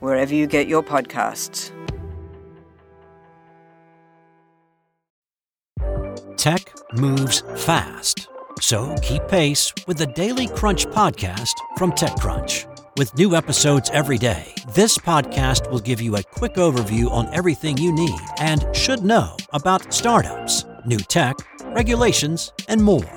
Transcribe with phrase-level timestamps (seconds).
[0.00, 1.70] wherever you get your podcasts.
[6.36, 8.28] Tech moves fast.
[8.60, 12.66] So keep pace with the Daily Crunch podcast from TechCrunch.
[12.98, 17.78] With new episodes every day, this podcast will give you a quick overview on everything
[17.78, 21.36] you need and should know about startups, new tech,
[21.74, 23.16] regulations, and more.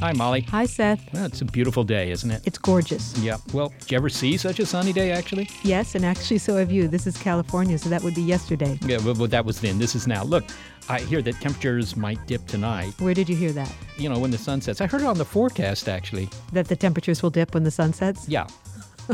[0.00, 0.40] Hi, Molly.
[0.48, 1.12] Hi, Seth.
[1.12, 2.40] Well, it's a beautiful day, isn't it?
[2.46, 3.14] It's gorgeous.
[3.18, 3.36] Yeah.
[3.52, 5.50] Well, did you ever see such a sunny day, actually?
[5.62, 6.88] Yes, and actually, so have you.
[6.88, 8.78] This is California, so that would be yesterday.
[8.80, 9.78] Yeah, well, well, that was then.
[9.78, 10.22] This is now.
[10.22, 10.44] Look,
[10.88, 12.94] I hear that temperatures might dip tonight.
[12.98, 13.70] Where did you hear that?
[13.98, 14.80] You know, when the sun sets.
[14.80, 16.30] I heard it on the forecast, actually.
[16.54, 18.26] That the temperatures will dip when the sun sets?
[18.26, 18.46] Yeah.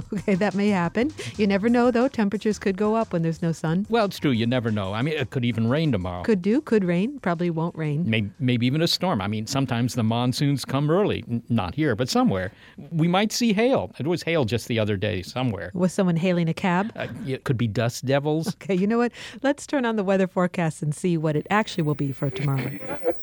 [0.14, 1.12] okay, that may happen.
[1.36, 2.08] You never know, though.
[2.08, 3.86] Temperatures could go up when there's no sun.
[3.88, 4.30] Well, it's true.
[4.30, 4.92] You never know.
[4.92, 6.22] I mean, it could even rain tomorrow.
[6.22, 7.18] Could do, could rain.
[7.20, 8.08] Probably won't rain.
[8.08, 9.20] Maybe, maybe even a storm.
[9.20, 11.24] I mean, sometimes the monsoons come early.
[11.28, 12.52] N- Not here, but somewhere.
[12.90, 13.92] We might see hail.
[13.98, 15.70] It was hail just the other day somewhere.
[15.74, 16.92] Was someone hailing a cab?
[16.96, 18.54] Uh, it could be dust devils.
[18.66, 19.12] Okay, you know what?
[19.42, 22.70] Let's turn on the weather forecast and see what it actually will be for tomorrow.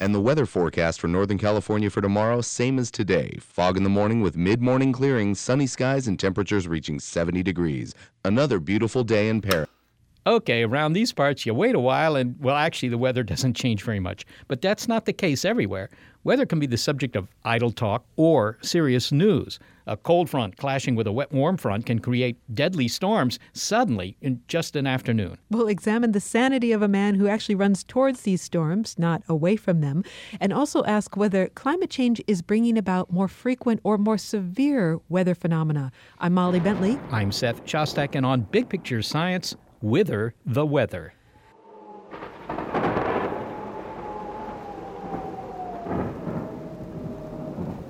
[0.00, 3.36] And the weather forecast for Northern California for tomorrow, same as today.
[3.38, 7.94] Fog in the morning with mid morning clearing, sunny skies, and temperatures reaching 70 degrees.
[8.24, 9.68] Another beautiful day in Paris.
[10.26, 13.82] Okay, around these parts, you wait a while, and well, actually, the weather doesn't change
[13.82, 14.24] very much.
[14.48, 15.90] But that's not the case everywhere.
[16.22, 19.58] Weather can be the subject of idle talk or serious news.
[19.86, 24.42] A cold front clashing with a wet warm front can create deadly storms suddenly in
[24.46, 25.38] just an afternoon.
[25.50, 29.56] We'll examine the sanity of a man who actually runs towards these storms, not away
[29.56, 30.04] from them,
[30.40, 35.34] and also ask whether climate change is bringing about more frequent or more severe weather
[35.34, 35.90] phenomena.
[36.18, 37.00] I'm Molly Bentley.
[37.10, 41.14] I'm Seth Shostak, and on Big Picture Science, Whither the Weather.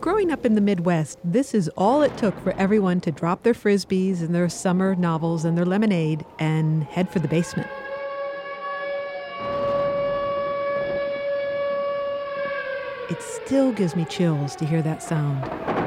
[0.00, 3.52] Growing up in the Midwest, this is all it took for everyone to drop their
[3.52, 7.68] frisbees and their summer novels and their lemonade and head for the basement.
[13.10, 15.79] It still gives me chills to hear that sound.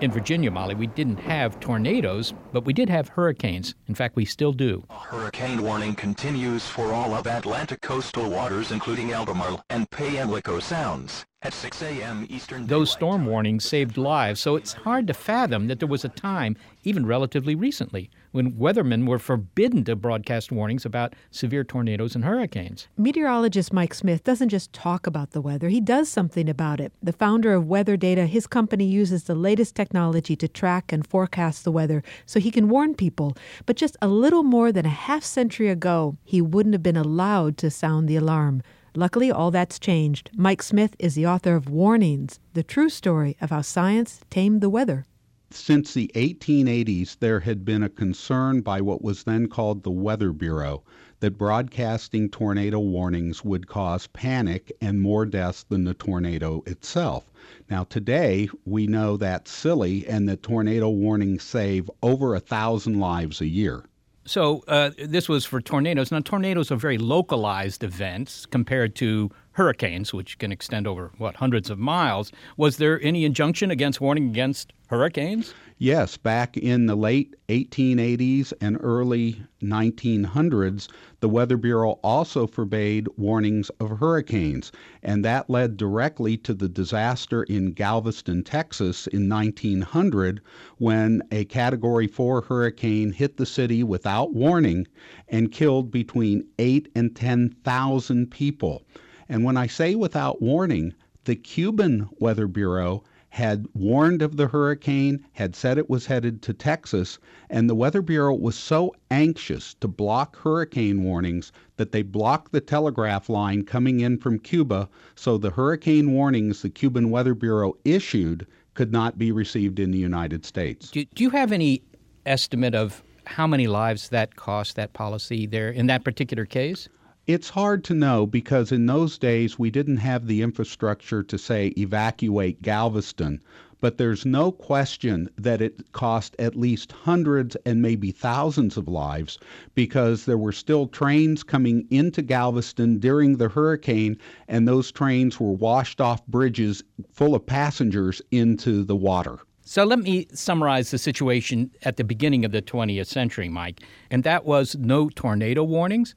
[0.00, 3.74] In Virginia, Molly, we didn't have tornadoes, but we did have hurricanes.
[3.86, 4.82] In fact, we still do.
[4.88, 11.26] Hurricane warning continues for all of Atlantic coastal waters, including Albemarle and Pamlico Sounds.
[11.42, 12.26] At 6 a.m.
[12.30, 16.08] Eastern Those storm warnings saved lives, so it's hard to fathom that there was a
[16.08, 22.24] time, even relatively recently, when weathermen were forbidden to broadcast warnings about severe tornadoes and
[22.24, 22.88] hurricanes.
[22.96, 26.92] Meteorologist Mike Smith doesn't just talk about the weather, he does something about it.
[27.02, 31.72] The founder of WeatherData, his company uses the latest technology to track and forecast the
[31.72, 33.36] weather so he can warn people.
[33.66, 37.56] But just a little more than a half century ago, he wouldn't have been allowed
[37.58, 38.62] to sound the alarm.
[38.94, 40.30] Luckily, all that's changed.
[40.34, 44.70] Mike Smith is the author of Warnings, the true story of how science tamed the
[44.70, 45.06] weather.
[45.52, 50.32] Since the 1880s, there had been a concern by what was then called the Weather
[50.32, 50.84] Bureau
[51.18, 57.32] that broadcasting tornado warnings would cause panic and more deaths than the tornado itself.
[57.68, 63.40] Now, today, we know that's silly and that tornado warnings save over a thousand lives
[63.40, 63.84] a year.
[64.24, 66.12] So uh, this was for tornadoes.
[66.12, 71.70] Now, tornadoes are very localized events compared to hurricanes, which can extend over, what, hundreds
[71.70, 72.30] of miles.
[72.56, 75.54] Was there any injunction against warning against hurricanes?
[75.78, 80.88] Yes, back in the late 1880s and early 1900s,
[81.20, 87.44] the Weather Bureau also forbade warnings of hurricanes, and that led directly to the disaster
[87.44, 90.40] in Galveston, Texas in 1900
[90.78, 94.86] when a Category 4 hurricane hit the city without warning
[95.28, 98.82] and killed between 8 and 10,000 people.
[99.30, 100.92] And when I say without warning,
[101.24, 106.52] the Cuban Weather Bureau had warned of the hurricane, had said it was headed to
[106.52, 107.16] Texas,
[107.48, 112.60] and the Weather Bureau was so anxious to block hurricane warnings that they blocked the
[112.60, 118.48] telegraph line coming in from Cuba so the hurricane warnings the Cuban Weather Bureau issued
[118.74, 120.90] could not be received in the United States.
[120.90, 121.82] Do, do you have any
[122.26, 126.88] estimate of how many lives that cost that policy there in that particular case?
[127.26, 131.68] It's hard to know because in those days we didn't have the infrastructure to say
[131.76, 133.42] evacuate Galveston,
[133.80, 139.38] but there's no question that it cost at least hundreds and maybe thousands of lives
[139.74, 144.16] because there were still trains coming into Galveston during the hurricane,
[144.48, 149.38] and those trains were washed off bridges full of passengers into the water.
[149.62, 153.82] So let me summarize the situation at the beginning of the 20th century, Mike.
[154.10, 156.14] And that was no tornado warnings,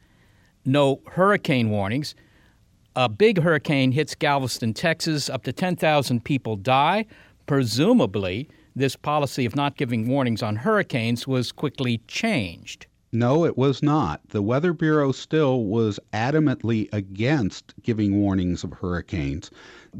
[0.66, 2.16] no hurricane warnings.
[2.96, 5.30] A big hurricane hits Galveston, Texas.
[5.30, 7.06] Up to 10,000 people die.
[7.46, 12.86] Presumably, this policy of not giving warnings on hurricanes was quickly changed.
[13.12, 14.22] No, it was not.
[14.30, 19.52] The Weather Bureau still was adamantly against giving warnings of hurricanes.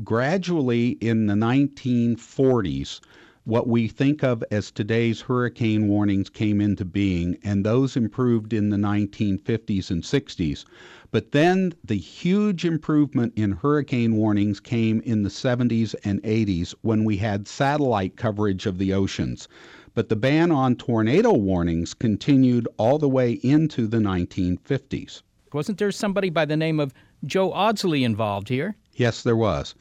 [0.04, 3.02] Gradually, in the 1940s,
[3.46, 8.70] what we think of as today's hurricane warnings came into being, and those improved in
[8.70, 10.64] the 1950s and 60s.
[11.12, 17.04] But then the huge improvement in hurricane warnings came in the 70s and 80s when
[17.04, 19.48] we had satellite coverage of the oceans.
[19.94, 25.22] But the ban on tornado warnings continued all the way into the 1950s.
[25.52, 26.94] Wasn't there somebody by the name of
[27.26, 28.76] Joe Audsley involved here?
[28.96, 29.76] Yes, there was.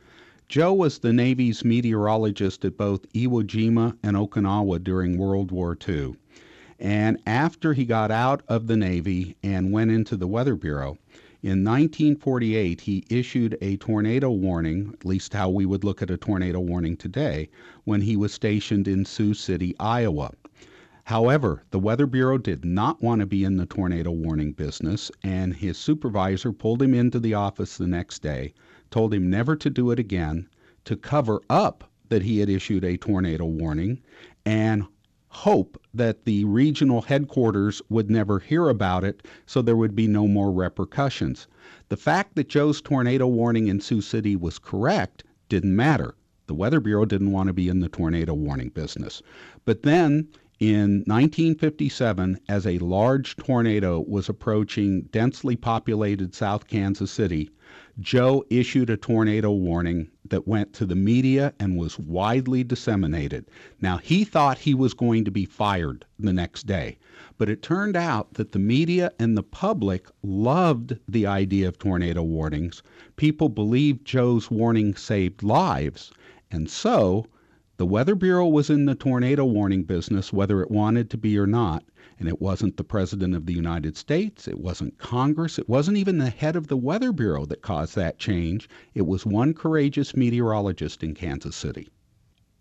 [0.53, 6.17] Joe was the Navy's meteorologist at both Iwo Jima and Okinawa during World War II.
[6.79, 10.99] And after he got out of the Navy and went into the Weather Bureau,
[11.43, 16.19] in 1948 he issued a tornado warning, at least how we would look at a
[16.19, 17.49] tornado warning today,
[17.85, 20.33] when he was stationed in Sioux City, Iowa.
[21.05, 25.55] However, the Weather Bureau did not want to be in the tornado warning business, and
[25.55, 28.53] his supervisor pulled him into the office the next day
[28.93, 30.47] told him never to do it again,
[30.85, 33.99] to cover up that he had issued a tornado warning,
[34.45, 34.85] and
[35.29, 40.29] hope that the regional headquarters would never hear about it so there would be no
[40.29, 41.47] more repercussions.
[41.89, 46.15] The fact that Joe's tornado warning in Sioux City was correct didn't matter.
[46.47, 49.23] The Weather Bureau didn't want to be in the tornado warning business.
[49.65, 50.29] But then
[50.61, 57.51] in 1957, as a large tornado was approaching densely populated South Kansas City,
[58.01, 63.51] Joe issued a tornado warning that went to the media and was widely disseminated.
[63.83, 66.97] Now, he thought he was going to be fired the next day,
[67.37, 72.23] but it turned out that the media and the public loved the idea of tornado
[72.23, 72.83] warnings.
[73.17, 76.11] People believed Joe's warning saved lives,
[76.51, 77.27] and so
[77.77, 81.47] the Weather Bureau was in the tornado warning business, whether it wanted to be or
[81.47, 81.85] not,
[82.23, 86.19] and it wasn't the President of the United States, it wasn't Congress, it wasn't even
[86.19, 88.69] the head of the Weather Bureau that caused that change.
[88.95, 91.89] It was one courageous meteorologist in Kansas City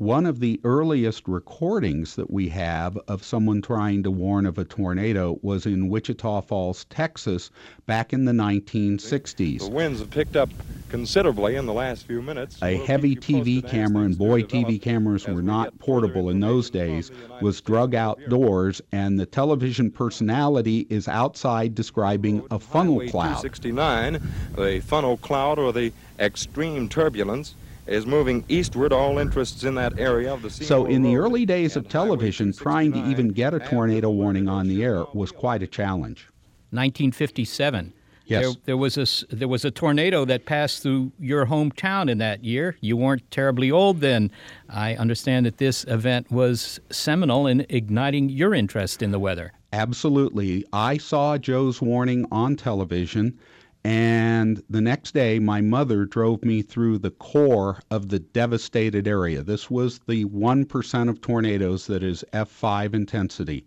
[0.01, 4.65] one of the earliest recordings that we have of someone trying to warn of a
[4.65, 7.51] tornado was in Wichita Falls, Texas,
[7.85, 9.59] back in the 1960s.
[9.59, 10.49] The winds have picked up
[10.89, 12.57] considerably in the last few minutes.
[12.63, 17.11] A we'll heavy TV camera, and boy, TV cameras were not portable in those days,
[17.39, 23.43] was drug outdoors, and the television personality is outside describing a funnel cloud.
[23.43, 24.19] 269,
[24.55, 27.53] the funnel cloud or the extreme turbulence
[27.87, 28.93] is moving eastward.
[28.93, 30.63] All interests in that area of the sea.
[30.63, 34.67] So, in the early days of television, trying to even get a tornado warning on
[34.67, 36.27] the air was quite a challenge.
[36.71, 37.93] 1957.
[38.25, 38.43] Yes.
[38.43, 42.45] There, there, was a there was a tornado that passed through your hometown in that
[42.45, 42.77] year.
[42.79, 44.31] You weren't terribly old then.
[44.69, 49.51] I understand that this event was seminal in igniting your interest in the weather.
[49.73, 50.65] Absolutely.
[50.71, 53.37] I saw Joe's warning on television.
[53.83, 59.41] And the next day, my mother drove me through the core of the devastated area.
[59.41, 63.65] This was the 1% of tornadoes that is F5 intensity.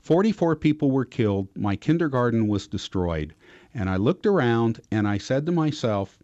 [0.00, 1.48] 44 people were killed.
[1.56, 3.34] My kindergarten was destroyed.
[3.72, 6.18] And I looked around and I said to myself,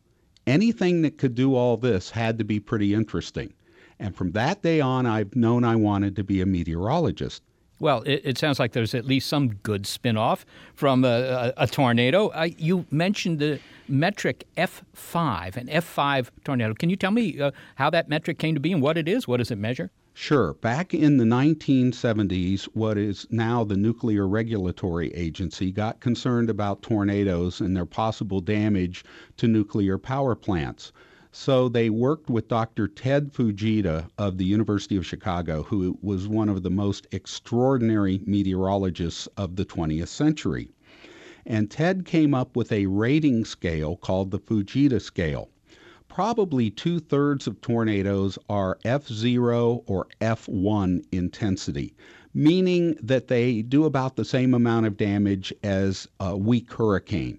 [0.47, 3.55] anything that could do all this had to be pretty interesting.
[3.99, 7.43] And from that day on, I've known I wanted to be a meteorologist.
[7.81, 10.45] Well, it, it, sounds like there's at least some good spin-off
[10.75, 12.31] from a, a, a tornado.
[12.45, 13.59] you mentioned the
[13.89, 16.75] metric F5, an F5 tornado.
[16.75, 19.27] Can you tell me uh, how that metric came to be and what it is?
[19.27, 19.91] What does it measure?
[20.13, 20.55] Sure.
[20.55, 27.61] Back in the 1970s, what is now the Nuclear Regulatory Agency got concerned about tornadoes
[27.61, 29.05] and their possible damage
[29.39, 30.93] to nuclear power plants.
[31.33, 32.89] So they worked with Dr.
[32.89, 39.29] Ted Fujita of the University of Chicago, who was one of the most extraordinary meteorologists
[39.37, 40.71] of the 20th century.
[41.47, 45.51] And Ted came up with a rating scale called the Fujita scale.
[46.09, 51.95] Probably two thirds of tornadoes are F0 or F1 intensity,
[52.35, 57.39] meaning that they do about the same amount of damage as a weak hurricane.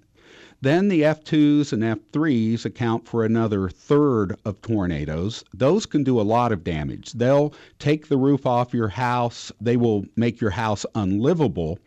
[0.64, 5.44] Then the F2s and F3s account for another third of tornadoes.
[5.56, 7.14] Those can do a lot of damage.
[7.14, 11.80] They'll take the roof off your house, they will make your house unlivable.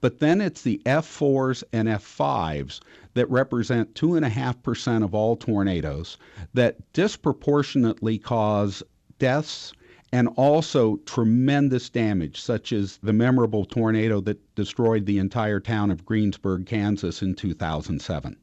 [0.00, 2.80] But then it's the F4s and F5s
[3.12, 6.16] that represent 2.5% of all tornadoes
[6.54, 8.82] that disproportionately cause
[9.18, 9.74] deaths
[10.14, 16.04] and also tremendous damage, such as the memorable tornado that destroyed the entire town of
[16.04, 18.36] Greensburg, Kansas in 2007.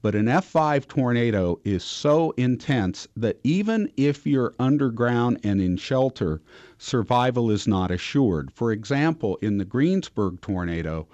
[0.00, 6.40] But an F5 tornado is so intense that even if you're underground and in shelter,
[6.78, 8.52] survival is not assured.
[8.52, 11.08] For example, in the Greensburg tornado,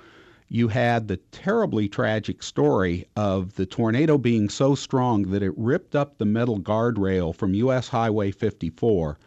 [0.49, 5.95] you had the terribly tragic story of the tornado being so strong that it ripped
[5.95, 9.19] up the metal guardrail from US Highway 54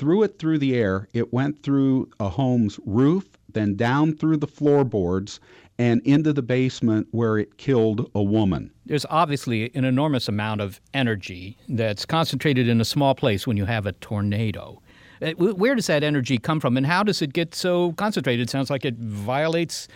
[0.00, 1.06] threw it through the air.
[1.12, 5.40] It went through a home's roof, then down through the floorboards
[5.78, 8.70] and into the basement where it killed a woman.
[8.86, 13.66] There's obviously an enormous amount of energy that's concentrated in a small place when you
[13.66, 14.80] have a tornado.
[15.20, 18.48] Uh, where does that energy come from, and how does it get so concentrated?
[18.48, 19.86] It sounds like it violates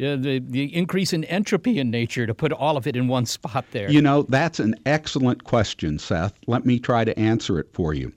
[0.00, 3.26] uh, the, the increase in entropy in nature to put all of it in one
[3.26, 3.88] spot there.
[3.88, 6.34] You know, that's an excellent question, Seth.
[6.48, 8.12] Let me try to answer it for you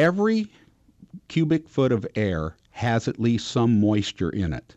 [0.00, 0.50] every
[1.28, 4.74] cubic foot of air has at least some moisture in it.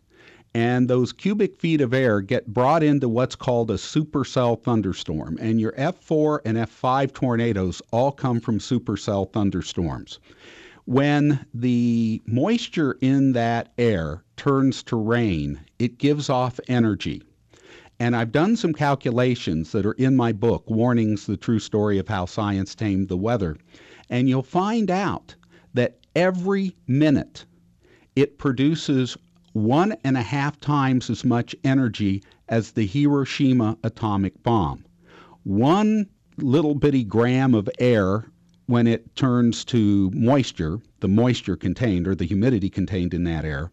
[0.52, 5.38] And those cubic feet of air get brought into what's called a supercell thunderstorm.
[5.40, 10.18] And your F4 and F5 tornadoes all come from supercell thunderstorms.
[10.84, 17.22] When the moisture in that air turns to rain, it gives off energy.
[17.98, 22.08] And I've done some calculations that are in my book, Warnings The True Story of
[22.08, 23.56] How Science Tamed the Weather
[24.10, 25.34] and you'll find out
[25.74, 27.44] that every minute
[28.16, 29.16] it produces
[29.52, 34.84] one and a half times as much energy as the Hiroshima atomic bomb.
[35.44, 36.08] One
[36.38, 38.26] little bitty gram of air,
[38.66, 43.70] when it turns to moisture, the moisture contained or the humidity contained in that air,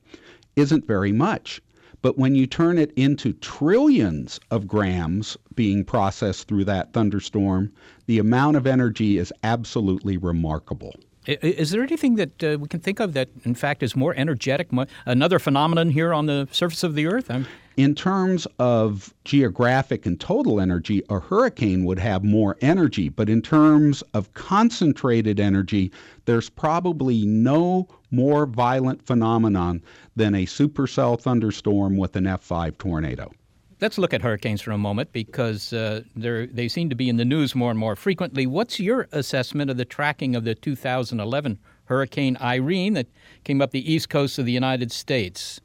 [0.55, 1.61] isn't very much.
[2.01, 7.71] But when you turn it into trillions of grams being processed through that thunderstorm,
[8.07, 10.95] the amount of energy is absolutely remarkable.
[11.27, 14.69] Is there anything that uh, we can think of that, in fact, is more energetic?
[15.05, 17.29] Another phenomenon here on the surface of the Earth?
[17.29, 17.45] I'm...
[17.77, 23.07] In terms of geographic and total energy, a hurricane would have more energy.
[23.07, 25.91] But in terms of concentrated energy,
[26.25, 29.81] there's probably no more violent phenomenon
[30.15, 33.31] than a supercell thunderstorm with an F5 tornado.
[33.81, 37.25] Let's look at hurricanes for a moment because uh, they seem to be in the
[37.25, 38.45] news more and more frequently.
[38.45, 43.07] What's your assessment of the tracking of the 2011 Hurricane Irene that
[43.43, 45.59] came up the east coast of the United States?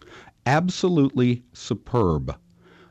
[0.47, 2.35] Absolutely superb.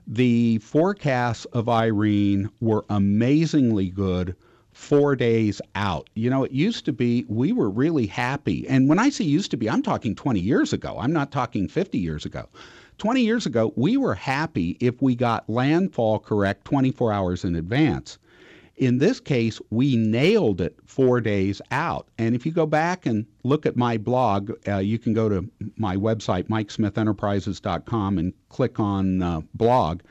[0.05, 4.36] The forecasts of Irene were amazingly good
[4.74, 6.08] four days out.
[6.13, 8.67] You know, it used to be we were really happy.
[8.67, 10.98] And when I say used to be, I'm talking 20 years ago.
[11.00, 12.48] I'm not talking 50 years ago.
[12.98, 18.18] 20 years ago, we were happy if we got landfall correct 24 hours in advance.
[18.78, 22.10] In this case, we nailed it four days out.
[22.18, 25.50] And if you go back and look at my blog, uh, you can go to
[25.78, 30.02] my website, mikesmithenterprises.com, and click on uh, blog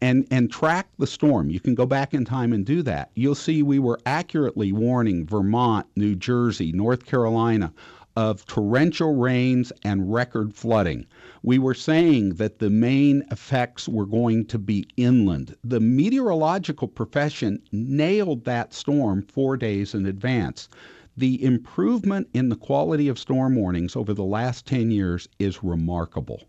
[0.00, 1.48] and, and track the storm.
[1.48, 3.12] You can go back in time and do that.
[3.14, 7.72] You'll see we were accurately warning Vermont, New Jersey, North Carolina
[8.16, 11.06] of torrential rains and record flooding.
[11.44, 15.56] We were saying that the main effects were going to be inland.
[15.64, 20.68] The meteorological profession nailed that storm four days in advance.
[21.16, 26.44] The improvement in the quality of storm warnings over the last 10 years is remarkable.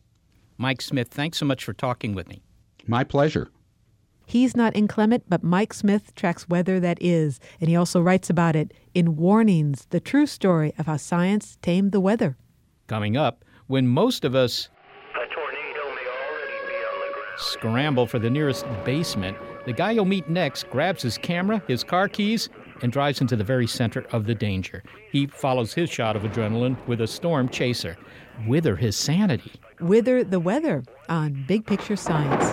[0.57, 2.43] Mike Smith, thanks so much for talking with me.
[2.85, 3.49] My pleasure.
[4.27, 8.55] He's not inclement, but Mike Smith tracks weather that is, and he also writes about
[8.55, 12.37] it in Warnings, the true story of how science tamed the weather.
[12.87, 14.69] Coming up, when most of us
[17.37, 22.07] scramble for the nearest basement, the guy you'll meet next grabs his camera, his car
[22.07, 22.49] keys,
[22.81, 24.83] and drives into the very center of the danger.
[25.11, 27.97] He follows his shot of adrenaline with a storm chaser.
[28.47, 29.51] Whither his sanity.
[29.79, 32.51] Whither the weather on Big Picture Science.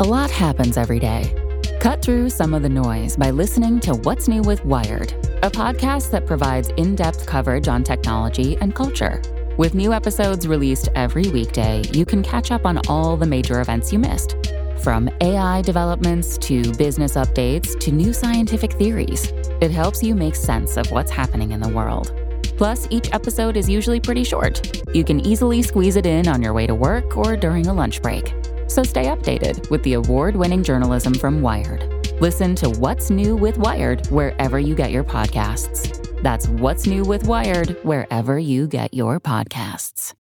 [0.00, 1.34] A lot happens every day.
[1.80, 6.10] Cut through some of the noise by listening to What's New with Wired, a podcast
[6.10, 9.22] that provides in depth coverage on technology and culture.
[9.56, 13.92] With new episodes released every weekday, you can catch up on all the major events
[13.92, 14.36] you missed.
[14.82, 19.32] From AI developments to business updates to new scientific theories.
[19.60, 22.12] It helps you make sense of what's happening in the world.
[22.56, 24.82] Plus, each episode is usually pretty short.
[24.92, 28.02] You can easily squeeze it in on your way to work or during a lunch
[28.02, 28.34] break.
[28.66, 31.87] So stay updated with the award winning journalism from Wired.
[32.20, 36.20] Listen to What's New with Wired wherever you get your podcasts.
[36.20, 40.14] That's What's New with Wired wherever you get your podcasts.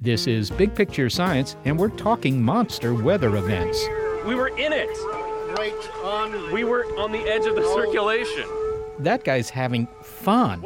[0.00, 3.84] This is Big Picture Science, and we're talking monster weather events.
[4.24, 4.88] We were in it.
[5.58, 5.74] Right
[6.04, 6.52] on.
[6.52, 8.59] We were on the edge of the circulation.
[9.02, 10.64] That guy's having fun.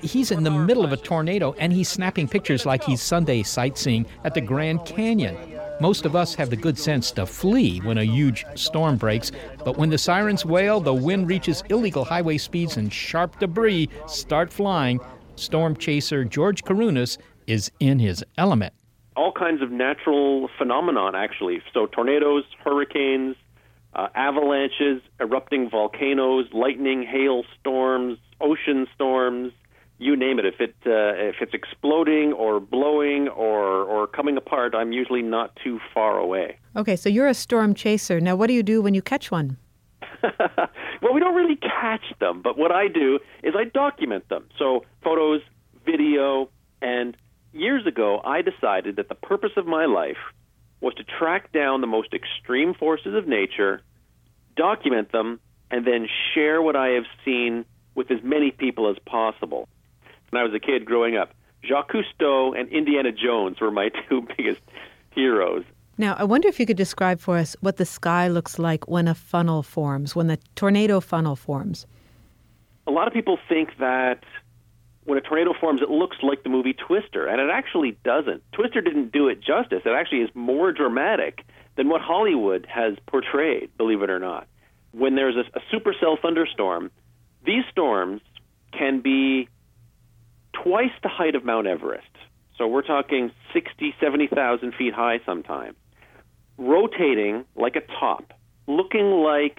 [0.00, 4.06] He's in the middle of a tornado and he's snapping pictures like he's Sunday sightseeing
[4.22, 5.36] at the Grand Canyon.
[5.80, 9.32] Most of us have the good sense to flee when a huge storm breaks,
[9.64, 14.52] but when the sirens wail, the wind reaches illegal highway speeds, and sharp debris start
[14.52, 15.00] flying,
[15.34, 18.72] storm chaser George Kourounis is in his element.
[19.16, 21.60] All kinds of natural phenomenon, actually.
[21.74, 23.34] So tornadoes, hurricanes,
[23.94, 29.52] uh, avalanches, erupting volcanoes, lightning, hail storms, ocean storms,
[29.98, 30.44] you name it.
[30.44, 35.56] If it uh, if it's exploding or blowing or or coming apart, I'm usually not
[35.62, 36.58] too far away.
[36.74, 38.20] Okay, so you're a storm chaser.
[38.20, 39.58] Now, what do you do when you catch one?
[40.22, 44.46] well, we don't really catch them, but what I do is I document them.
[44.58, 45.40] So photos,
[45.84, 46.48] video,
[46.80, 47.16] and
[47.52, 50.16] years ago, I decided that the purpose of my life
[50.82, 53.80] was to track down the most extreme forces of nature,
[54.56, 59.68] document them, and then share what I have seen with as many people as possible.
[60.30, 61.34] When I was a kid growing up,
[61.64, 64.60] Jacques Cousteau and Indiana Jones were my two biggest
[65.14, 65.64] heroes.
[65.98, 69.06] Now, I wonder if you could describe for us what the sky looks like when
[69.06, 71.86] a funnel forms, when the tornado funnel forms.
[72.86, 74.24] A lot of people think that
[75.04, 78.42] when a tornado forms, it looks like the movie Twister, and it actually doesn't.
[78.52, 79.82] Twister didn't do it justice.
[79.84, 81.44] It actually is more dramatic
[81.76, 84.46] than what Hollywood has portrayed, believe it or not.
[84.92, 86.90] When there's a, a supercell thunderstorm,
[87.44, 88.20] these storms
[88.72, 89.48] can be
[90.52, 92.06] twice the height of Mount Everest.
[92.56, 95.76] So we're talking 60, 70,000 feet high sometimes,
[96.58, 98.32] rotating like a top,
[98.66, 99.58] looking like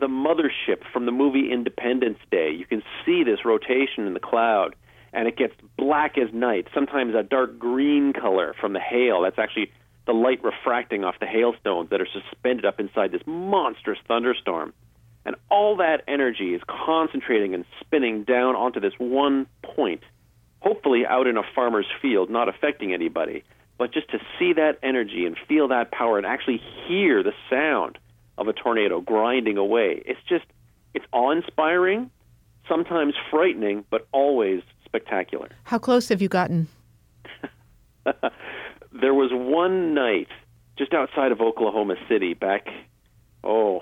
[0.00, 2.50] the mothership from the movie Independence Day.
[2.50, 4.74] You can see this rotation in the cloud,
[5.12, 9.22] and it gets black as night, sometimes a dark green color from the hail.
[9.22, 9.70] That's actually
[10.06, 14.72] the light refracting off the hailstones that are suspended up inside this monstrous thunderstorm.
[15.26, 20.02] And all that energy is concentrating and spinning down onto this one point,
[20.60, 23.44] hopefully out in a farmer's field, not affecting anybody.
[23.76, 27.98] But just to see that energy and feel that power and actually hear the sound
[28.40, 30.02] of a tornado grinding away.
[30.06, 30.46] It's just,
[30.94, 32.10] it's awe inspiring,
[32.66, 35.50] sometimes frightening, but always spectacular.
[35.64, 36.66] How close have you gotten?
[38.04, 40.28] there was one night
[40.78, 42.68] just outside of Oklahoma City back,
[43.44, 43.80] oh,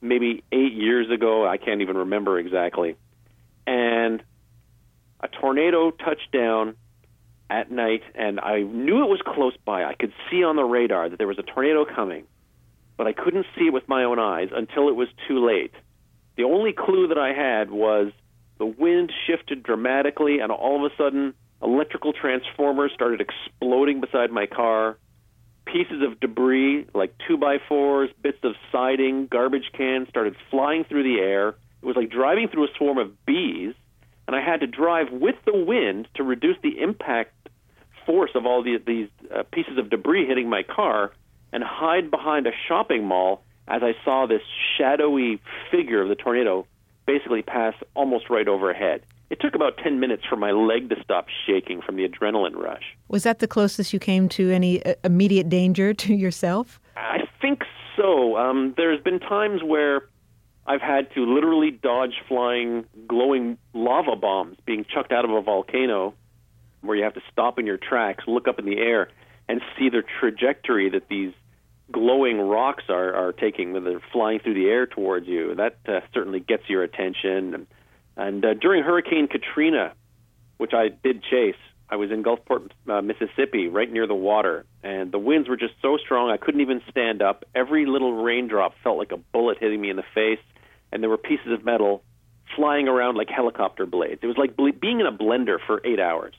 [0.00, 1.46] maybe eight years ago.
[1.46, 2.96] I can't even remember exactly.
[3.66, 4.22] And
[5.20, 6.76] a tornado touched down
[7.50, 9.84] at night, and I knew it was close by.
[9.84, 12.24] I could see on the radar that there was a tornado coming
[12.98, 15.72] but I couldn't see it with my own eyes until it was too late.
[16.36, 18.12] The only clue that I had was
[18.58, 21.32] the wind shifted dramatically, and all of a sudden,
[21.62, 24.98] electrical transformers started exploding beside my car.
[25.64, 31.04] Pieces of debris, like two by fours, bits of siding, garbage cans, started flying through
[31.04, 31.50] the air.
[31.82, 33.74] It was like driving through a swarm of bees,
[34.26, 37.32] and I had to drive with the wind to reduce the impact
[38.06, 41.12] force of all the, these uh, pieces of debris hitting my car
[41.52, 44.42] and hide behind a shopping mall as I saw this
[44.76, 46.66] shadowy figure of the tornado
[47.06, 49.02] basically pass almost right overhead.
[49.30, 52.96] It took about 10 minutes for my leg to stop shaking from the adrenaline rush.
[53.08, 56.80] Was that the closest you came to any uh, immediate danger to yourself?
[56.96, 57.62] I think
[57.96, 58.36] so.
[58.36, 60.08] Um, there's been times where
[60.66, 66.14] I've had to literally dodge flying glowing lava bombs being chucked out of a volcano
[66.80, 69.08] where you have to stop in your tracks, look up in the air,
[69.48, 71.32] and see the trajectory that these
[71.90, 75.54] glowing rocks are, are taking when they're flying through the air towards you.
[75.54, 77.66] That uh, certainly gets your attention.
[78.16, 79.92] And, uh, during Hurricane Katrina,
[80.58, 81.56] which I did chase,
[81.90, 85.72] I was in Gulfport, uh, Mississippi, right near the water, and the winds were just
[85.80, 87.44] so strong I couldn't even stand up.
[87.54, 90.40] Every little raindrop felt like a bullet hitting me in the face,
[90.92, 92.02] and there were pieces of metal
[92.54, 94.20] flying around like helicopter blades.
[94.22, 96.34] It was like ble- being in a blender for eight hours.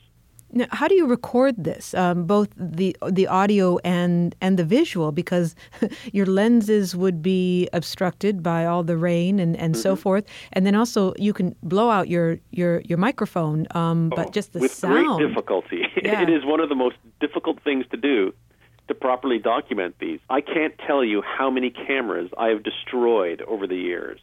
[0.52, 5.12] Now, how do you record this, um, both the the audio and and the visual?
[5.12, 5.54] Because
[6.12, 10.02] your lenses would be obstructed by all the rain and, and so Mm-hmm.
[10.02, 14.52] forth, and then also you can blow out your your your microphone, um, but just
[14.52, 15.18] the Oh, with sound.
[15.18, 15.82] great difficulty.
[16.02, 16.22] Yeah.
[16.22, 18.32] it is one of the most difficult things to do
[18.88, 20.18] to properly document these.
[20.30, 24.18] I can't tell you how many cameras I have destroyed over the years.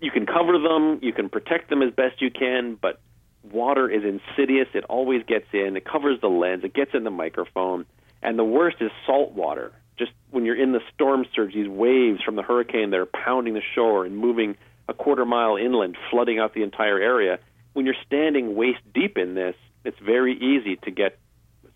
[0.00, 3.00] You can cover them, you can protect them as best you can, but
[3.42, 4.68] water is insidious.
[4.74, 5.76] It always gets in.
[5.76, 6.64] It covers the lens.
[6.64, 7.86] It gets in the microphone.
[8.22, 9.72] And the worst is salt water.
[9.98, 13.54] Just when you're in the storm surge, these waves from the hurricane that are pounding
[13.54, 14.56] the shore and moving
[14.88, 17.38] a quarter mile inland, flooding out the entire area.
[17.72, 21.18] When you're standing waist deep in this, it's very easy to get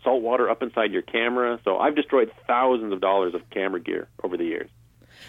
[0.02, 1.60] salt water up inside your camera.
[1.64, 4.68] So I've destroyed thousands of dollars of camera gear over the years.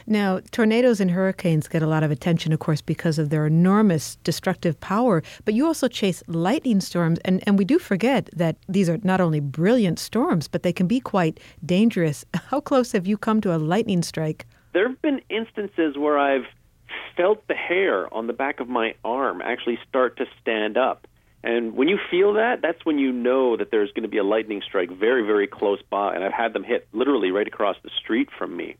[0.08, 4.18] Now, tornadoes and hurricanes get a lot of attention, of course, because of their enormous
[4.18, 5.24] destructive power.
[5.46, 9.20] But you also chase lightning storms, and, and we do forget that these are not
[9.20, 12.24] only brilliant storms, but they can be quite dangerous.
[12.50, 14.46] How close have you come to a lightning strike?
[14.74, 16.46] There have been instances where I've
[17.18, 21.08] felt the hair on the back of my arm actually start to stand up.
[21.44, 24.24] And when you feel that, that's when you know that there's going to be a
[24.24, 26.16] lightning strike very, very close by.
[26.16, 28.76] And I've had them hit literally right across the street from me.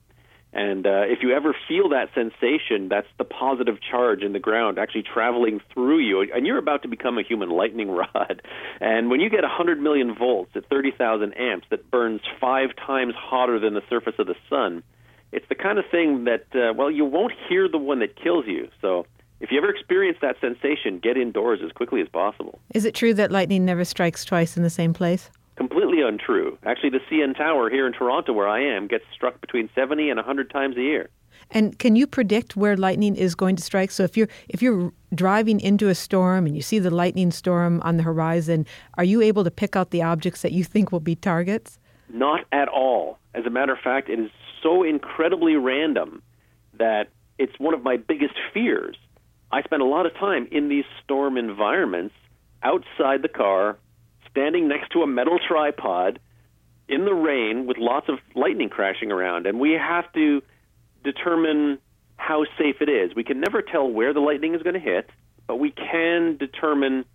[0.56, 4.80] And uh, if you ever feel that sensation, that's the positive charge in the ground
[4.80, 8.42] actually traveling through you, and you're about to become a human lightning rod.
[8.80, 13.60] And when you get 100 million volts at 30,000 amps that burns five times hotter
[13.60, 14.82] than the surface of the sun,
[15.34, 18.46] it's the kind of thing that, uh, well, you won't hear the one that kills
[18.48, 18.70] you.
[18.82, 19.06] So
[19.42, 22.60] if you ever experience that sensation, get indoors as quickly as possible.
[22.74, 25.30] Is it true that lightning never strikes twice in the same place?
[25.56, 26.58] Completely untrue.
[26.64, 30.18] Actually, the CN Tower here in Toronto, where I am, gets struck between 70 and
[30.18, 31.10] 100 times a year.
[31.52, 33.92] And can you predict where lightning is going to strike?
[33.92, 37.82] So if you're if you're driving into a storm and you see the lightning storm
[37.84, 38.66] on the horizon,
[38.96, 41.78] are you able to pick out the objects that you think will be targets?
[42.10, 43.20] Not at all.
[43.34, 46.22] As a matter of fact, it is so incredibly random
[46.78, 48.98] that it's one of my biggest fears.
[49.52, 52.16] I spend a lot of time in these storm environments
[52.64, 53.78] outside the car,
[54.36, 56.20] standing next to a metal tripod
[56.90, 59.48] in the rain with lots of lightning crashing around.
[59.48, 60.44] And we have to
[61.06, 61.80] determine
[62.18, 63.16] how safe it is.
[63.16, 65.10] We can never tell where the lightning is going to hit,
[65.48, 67.06] but we can determine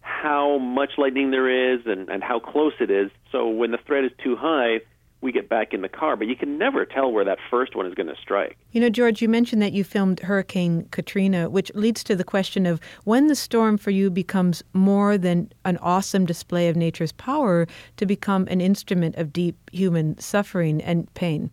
[0.00, 3.10] how much lightning there is and, and how close it is.
[3.30, 4.80] So when the threat is too high,
[5.20, 6.16] we get back in the car.
[6.16, 8.56] But you can never tell where that first one is going to strike.
[8.72, 12.66] You know, George, you mentioned that you filmed Hurricane Katrina, which leads to the question
[12.66, 17.66] of when the storm for you becomes more than an awesome display of nature's power
[17.96, 21.50] to become an instrument of deep human suffering and pain.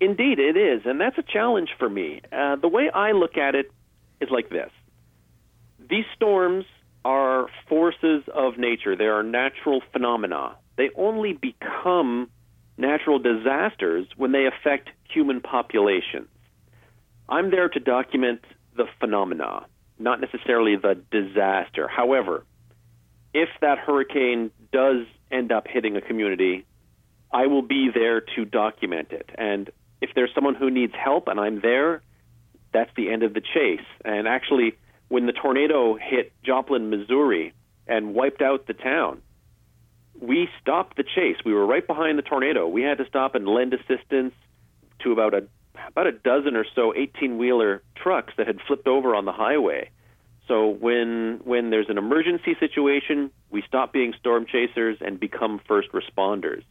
[0.00, 0.82] Indeed, it is.
[0.84, 2.20] And that's a challenge for me.
[2.32, 3.70] Uh, the way I look at it
[4.20, 4.70] is like this
[5.88, 6.64] these storms
[7.04, 10.56] are forces of nature, they are natural phenomena.
[10.76, 12.28] They only become
[12.78, 16.28] natural disasters when they affect human populations.
[17.28, 18.40] I'm there to document
[18.76, 19.66] the phenomena,
[19.98, 21.88] not necessarily the disaster.
[21.88, 22.44] However,
[23.34, 26.64] if that hurricane does end up hitting a community,
[27.32, 29.28] I will be there to document it.
[29.36, 32.02] And if there's someone who needs help and I'm there,
[32.72, 33.84] that's the end of the chase.
[34.04, 34.74] And actually,
[35.08, 37.52] when the tornado hit Joplin, Missouri,
[37.86, 39.20] and wiped out the town,
[40.20, 41.36] we stopped the chase.
[41.44, 42.66] We were right behind the tornado.
[42.66, 44.34] We had to stop and lend assistance
[45.00, 45.46] to about a
[45.88, 49.90] about a dozen or so 18-wheeler trucks that had flipped over on the highway.
[50.48, 55.88] So when when there's an emergency situation, we stop being storm chasers and become first
[55.92, 56.62] responders.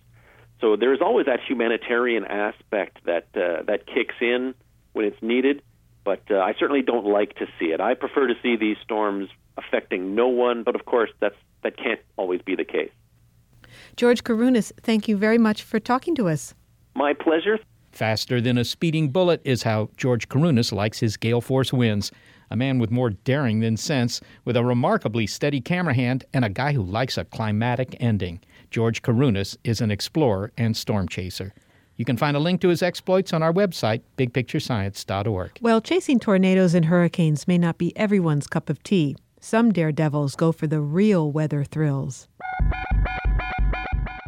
[0.60, 4.56] So there's always that humanitarian aspect that uh, that kicks in
[4.94, 5.62] when it's needed,
[6.04, 7.80] but uh, I certainly don't like to see it.
[7.80, 12.02] I prefer to see these storms affecting no one, but of course that's that can't
[12.18, 12.92] always be the case.
[13.98, 16.54] George Kourounis, thank you very much for talking to us.
[16.94, 17.58] My pleasure.
[17.92, 22.12] Faster than a speeding bullet is how George Kourounis likes his gale force winds.
[22.52, 26.50] A man with more daring than sense, with a remarkably steady camera hand, and a
[26.50, 28.40] guy who likes a climatic ending.
[28.70, 31.52] George Kourounis is an explorer and storm chaser.
[31.96, 35.58] You can find a link to his exploits on our website, bigpicturescience.org.
[35.60, 39.16] Well, chasing tornadoes and hurricanes may not be everyone's cup of tea.
[39.40, 42.28] Some daredevils go for the real weather thrills.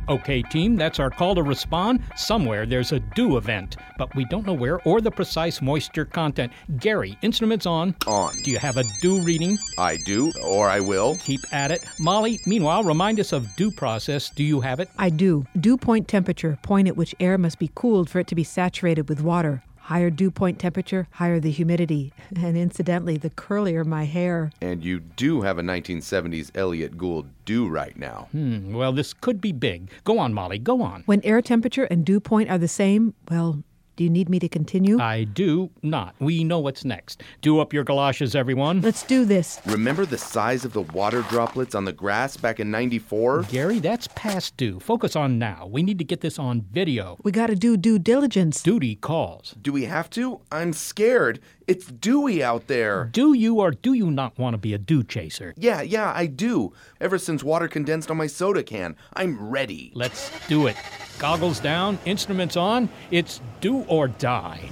[0.10, 2.02] Okay, team, that's our call to respond.
[2.16, 6.52] Somewhere there's a dew event, but we don't know where or the precise moisture content.
[6.78, 7.96] Gary, instruments on.
[8.08, 8.34] On.
[8.44, 9.56] Do you have a dew reading?
[9.78, 11.16] I do, or I will.
[11.18, 11.86] Keep at it.
[12.00, 14.32] Molly, meanwhile, remind us of dew process.
[14.32, 14.90] Do you have it?
[14.98, 15.46] I do.
[15.60, 19.10] Dew point temperature, point at which air must be cooled for it to be saturated
[19.10, 19.62] with water.
[19.90, 22.14] Higher dew point temperature, higher the humidity.
[22.36, 24.52] And incidentally, the curlier my hair.
[24.62, 28.28] And you do have a 1970s Elliott Gould do right now.
[28.32, 29.90] Hmm, well, this could be big.
[30.04, 31.02] Go on, Molly, go on.
[31.08, 33.64] When air temperature and dew point are the same, well,
[34.00, 34.98] do you need me to continue?
[34.98, 36.16] I do not.
[36.20, 37.22] We know what's next.
[37.42, 38.80] Do up your galoshes, everyone.
[38.80, 39.60] Let's do this.
[39.66, 43.44] Remember the size of the water droplets on the grass back in 94?
[43.50, 44.80] Gary, that's past due.
[44.80, 45.68] Focus on now.
[45.68, 47.18] We need to get this on video.
[47.24, 48.64] We gotta do due diligence.
[48.64, 49.54] Duty calls.
[49.62, 50.40] Do we have to?
[50.50, 51.42] I'm scared.
[51.70, 53.12] It's dewy out there.
[53.14, 55.54] Do you or do you not want to be a dew chaser?
[55.56, 56.74] Yeah, yeah, I do.
[57.00, 59.92] Ever since water condensed on my soda can, I'm ready.
[59.94, 60.76] Let's do it.
[61.20, 62.90] Goggles down, instruments on.
[63.12, 64.68] It's do or die.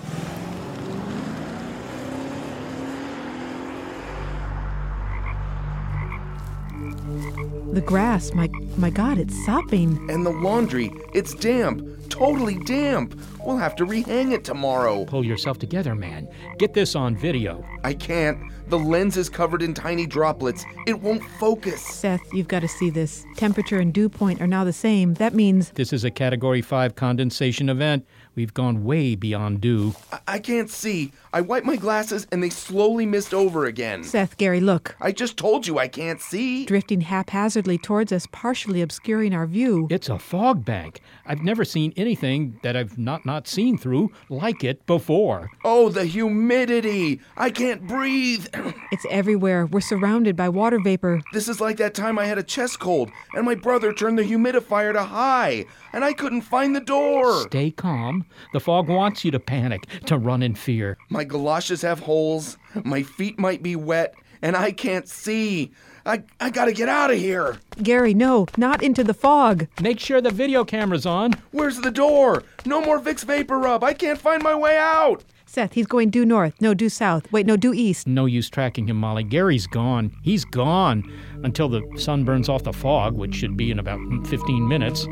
[7.74, 10.10] The grass, my my god, it's sopping.
[10.10, 11.86] And the laundry, it's damp.
[12.10, 13.20] Totally damp.
[13.46, 15.06] We'll have to rehang it tomorrow.
[15.06, 16.28] Pull yourself together, man.
[16.58, 17.64] Get this on video.
[17.84, 18.40] I can't.
[18.70, 20.66] The lens is covered in tiny droplets.
[20.86, 21.82] It won't focus.
[21.82, 23.26] Seth, you've got to see this.
[23.36, 25.14] Temperature and dew point are now the same.
[25.16, 28.06] That means This is a Category 5 condensation event.
[28.38, 29.96] We've gone way beyond dew.
[30.12, 31.12] I, I can't see.
[31.34, 34.04] I wiped my glasses and they slowly mist over again.
[34.04, 34.96] Seth, Gary, look.
[35.02, 36.64] I just told you I can't see.
[36.66, 39.88] Drifting haphazardly towards us, partially obscuring our view.
[39.90, 41.02] It's a fog bank.
[41.28, 45.52] I've never seen anything that I've not not seen through like it before.
[45.64, 47.20] Oh, the humidity!
[47.36, 48.48] I can't breathe.
[48.90, 49.66] It's everywhere.
[49.66, 51.22] We're surrounded by water vapor.
[51.34, 54.24] This is like that time I had a chest cold and my brother turned the
[54.24, 57.42] humidifier to high and I couldn't find the door.
[57.48, 58.26] Stay calm.
[58.54, 60.98] The fog wants you to panic, to run in fear.
[61.10, 65.72] My galoshes have holes, my feet might be wet, and I can't see.
[66.08, 67.58] I, I gotta get out of here.
[67.84, 69.68] Gary, no, not into the fog.
[69.82, 71.34] Make sure the video camera's on.
[71.52, 72.44] Where's the door?
[72.66, 73.84] No more Vicks VapoRub.
[73.84, 75.26] I can't find my way out.
[75.46, 76.54] Seth, he's going due north.
[76.62, 77.32] No, due south.
[77.32, 78.06] Wait, no, due east.
[78.06, 79.24] No use tracking him, Molly.
[79.24, 80.12] Gary's gone.
[80.22, 81.10] He's gone
[81.44, 85.08] until the sun burns off the fog, which should be in about 15 minutes.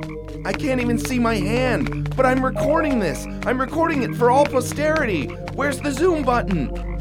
[0.45, 3.25] I can't even see my hand, but I'm recording this.
[3.45, 5.25] I'm recording it for all posterity.
[5.53, 6.94] Where's the zoom button?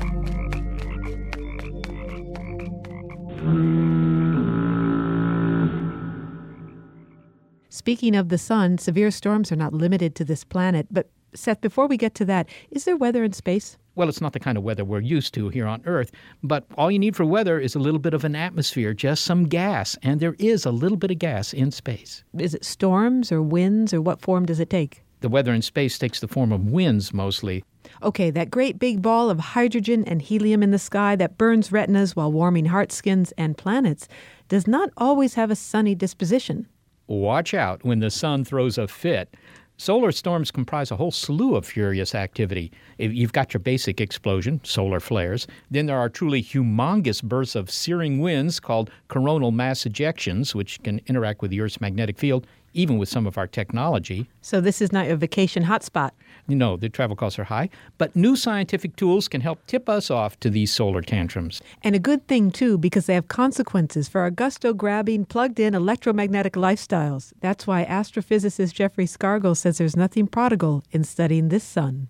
[7.69, 10.87] Speaking of the sun, severe storms are not limited to this planet.
[10.91, 13.77] But, Seth, before we get to that, is there weather in space?
[13.95, 16.11] Well, it's not the kind of weather we're used to here on Earth,
[16.43, 19.45] but all you need for weather is a little bit of an atmosphere, just some
[19.45, 22.25] gas, and there is a little bit of gas in space.
[22.39, 25.04] Is it storms or winds, or what form does it take?
[25.25, 27.65] The weather in space takes the form of winds mostly.
[28.03, 32.15] Okay, that great big ball of hydrogen and helium in the sky that burns retinas
[32.15, 34.07] while warming heart skins and planets
[34.51, 36.69] does not always have a sunny disposition.
[37.07, 39.35] Watch out when the sun throws a fit.
[39.79, 42.71] Solar storms comprise a whole slew of furious activity.
[42.99, 48.21] You've got your basic explosion, solar flares, then there are truly humongous bursts of searing
[48.21, 53.09] winds called coronal mass ejections, which can interact with the Earth's magnetic field, even with
[53.09, 54.29] some of our technology.
[54.43, 56.11] So, this is not a vacation hotspot.
[56.47, 60.11] You know, the travel costs are high, but new scientific tools can help tip us
[60.11, 61.63] off to these solar tantrums.
[61.83, 65.75] And a good thing, too, because they have consequences for our gusto grabbing, plugged in
[65.75, 67.33] electromagnetic lifestyles.
[67.41, 72.09] That's why astrophysicist Jeffrey Scargle says there's nothing prodigal in studying this sun.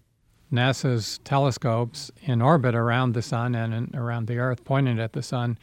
[0.53, 5.23] NASA's telescopes in orbit around the sun and in, around the Earth, pointed at the
[5.23, 5.59] sun,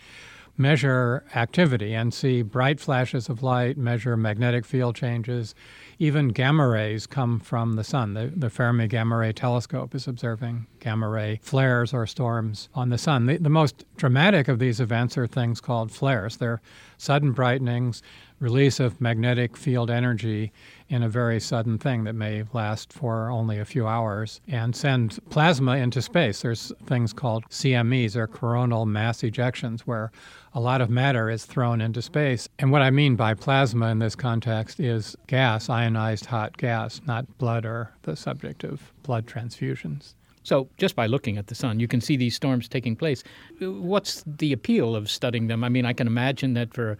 [0.57, 5.55] measure activity and see bright flashes of light, measure magnetic field changes.
[5.99, 8.13] Even gamma rays come from the sun.
[8.13, 12.97] The, the Fermi Gamma Ray Telescope is observing gamma ray flares or storms on the
[12.97, 13.25] sun.
[13.25, 16.37] The, the most dramatic of these events are things called flares.
[16.37, 16.61] They're
[16.97, 18.01] sudden brightenings,
[18.41, 20.51] release of magnetic field energy
[20.89, 25.19] in a very sudden thing that may last for only a few hours and send
[25.29, 26.41] plasma into space.
[26.41, 30.11] There's things called CMEs or coronal mass ejections where
[30.53, 32.49] a lot of matter is thrown into space.
[32.57, 37.37] And what I mean by plasma in this context is gas, ionized hot gas, not
[37.37, 40.15] blood or the subject of blood transfusions.
[40.43, 43.23] So, just by looking at the sun, you can see these storms taking place.
[43.59, 45.63] What's the appeal of studying them?
[45.63, 46.97] I mean, I can imagine that for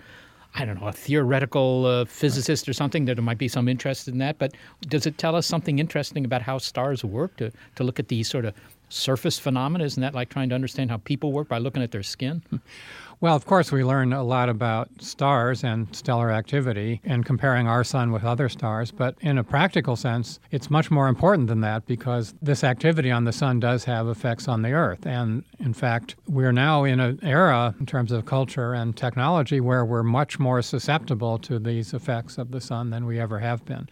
[0.56, 4.18] I don't know, a theoretical uh, physicist or something, there might be some interest in
[4.18, 4.38] that.
[4.38, 8.10] But does it tell us something interesting about how stars work to, to look at
[8.10, 8.54] these sort of
[8.90, 9.86] surface phenomena?
[9.86, 12.42] Isn't that like trying to understand how people work by looking at their skin?
[13.22, 17.84] Well, of course, we learn a lot about stars and stellar activity and comparing our
[17.84, 21.86] sun with other stars, but in a practical sense, it's much more important than that
[21.86, 25.06] because this activity on the sun does have effects on the Earth.
[25.06, 29.86] And in fact, we're now in an era in terms of culture and technology where
[29.86, 33.88] we're much more susceptible to these effects of the sun than we ever have been.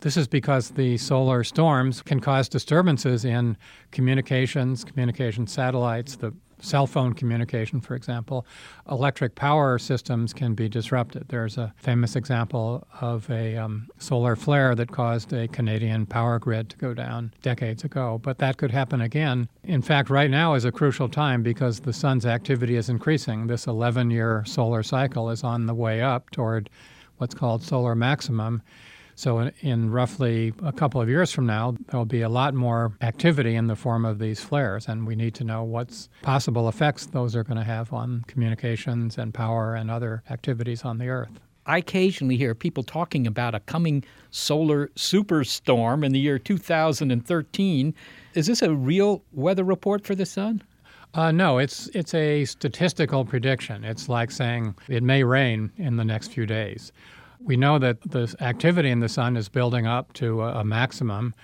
[0.00, 3.56] This is because the solar storms can cause disturbances in
[3.92, 8.46] communications, communication satellites, the cell phone communication, for example,
[8.90, 11.26] electric power systems can be disrupted.
[11.28, 16.70] There's a famous example of a um, solar flare that caused a Canadian power grid
[16.70, 19.48] to go down decades ago, but that could happen again.
[19.64, 23.48] In fact, right now is a crucial time because the sun's activity is increasing.
[23.48, 26.70] This 11 year solar cycle is on the way up toward
[27.18, 28.62] what's called solar maximum.
[29.14, 32.92] So, in, in, roughly a couple of years from now, there'll be a lot more
[33.02, 37.06] activity in the form of these flares, and we need to know what's possible effects
[37.06, 41.40] those are going to have on communications and power and other activities on the Earth.
[41.66, 47.94] I occasionally hear people talking about a coming solar superstorm in the year 2013.
[48.34, 50.62] Is this a real weather report for the sun?
[51.14, 53.84] Uh, no, it's it's a statistical prediction.
[53.84, 56.90] It's like saying it may rain in the next few days.
[57.44, 61.34] We know that the activity in the sun is building up to a, a maximum,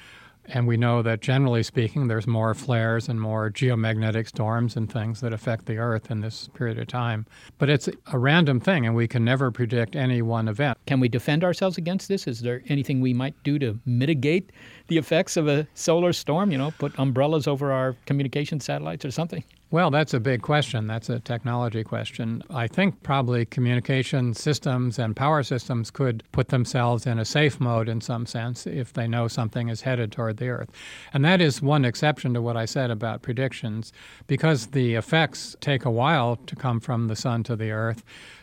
[0.47, 5.21] and we know that generally speaking, there's more flares and more geomagnetic storms and things
[5.21, 7.27] that affect the Earth in this period of time.
[7.59, 10.79] But it's a random thing, and we can never predict any one event.
[10.87, 12.27] Can we defend ourselves against this?
[12.27, 14.51] Is there anything we might do to mitigate
[14.87, 16.51] the effects of a solar storm?
[16.51, 19.45] You know, put umbrellas over our communication satellites or something?
[19.71, 20.87] Well, that's a big question.
[20.87, 22.43] That's a technology question.
[22.49, 27.87] I think probably communication systems and power systems could put themselves in a safe mode
[27.87, 30.71] in some sense if they know something is headed toward the Earth.
[31.13, 33.93] And that is one exception to what I said about predictions.
[34.27, 38.03] Because the effects take a while to come from the sun to the Earth,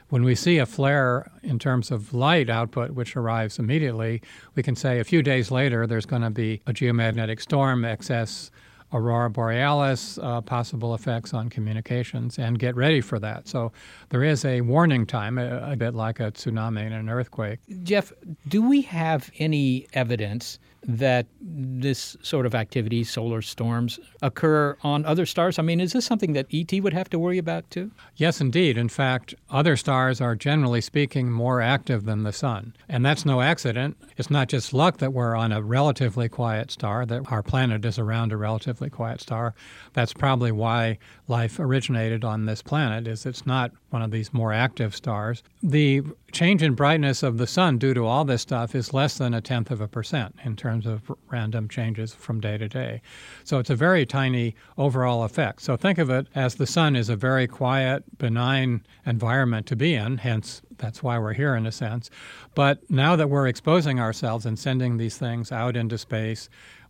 [0.09, 4.21] when we see a flare in terms of light output, which arrives immediately,
[4.53, 8.51] we can say a few days later there's going to be a geomagnetic storm, excess
[8.93, 13.47] aurora borealis, uh, possible effects on communications, and get ready for that.
[13.47, 13.71] So
[14.09, 17.59] there is a warning time, a, a bit like a tsunami and an earthquake.
[17.83, 18.13] Jeff,
[18.47, 25.25] do we have any evidence that this sort of activity, solar storms, occur on other
[25.25, 25.59] stars?
[25.59, 27.91] I mean, is this something that ET would have to worry about too?
[28.15, 28.77] Yes, indeed.
[28.77, 32.73] In fact, other stars are generally speaking more active than the sun.
[32.87, 33.97] And that's no accident.
[34.17, 37.99] It's not just luck that we're on a relatively quiet star, that our planet is
[37.99, 39.53] around a relatively quiet star.
[39.93, 44.51] That's probably why life originated on this planet is it's not one of these more
[44.51, 45.41] active stars.
[45.63, 49.33] The change in brightness of the sun due to all this stuff is less than
[49.33, 53.01] a tenth of a percent in terms of random changes from day to day.
[53.43, 55.61] So it's a very tiny overall effect.
[55.61, 59.93] So think of it as the sun is a very quiet, benign environment to be
[59.93, 62.09] in, hence that's why we're here in a sense.
[62.55, 66.49] But now that we're exposing ourselves and sending these things out into space,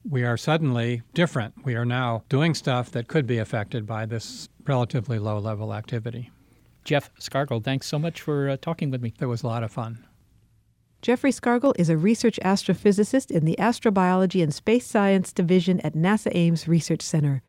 [0.10, 1.65] we are suddenly different.
[1.65, 6.32] We are now doing stuff that could be affected by this relatively low level activity.
[6.84, 9.13] Jeff Scargle, thanks so much for uh, talking with me.
[9.19, 10.06] It was a lot of fun.
[11.05, 16.31] Jeffrey Scargle is a research astrophysicist in the Astrobiology and Space Science Division at NASA
[16.33, 17.43] Ames Research Center.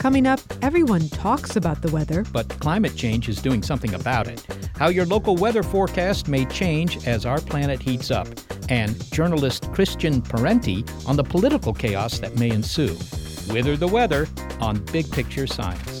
[0.00, 2.24] Coming up, everyone talks about the weather.
[2.32, 4.42] But climate change is doing something about it.
[4.74, 8.26] How your local weather forecast may change as our planet heats up.
[8.70, 12.94] And journalist Christian Parenti on the political chaos that may ensue.
[13.52, 14.26] Whither the weather
[14.58, 16.00] on Big Picture Science.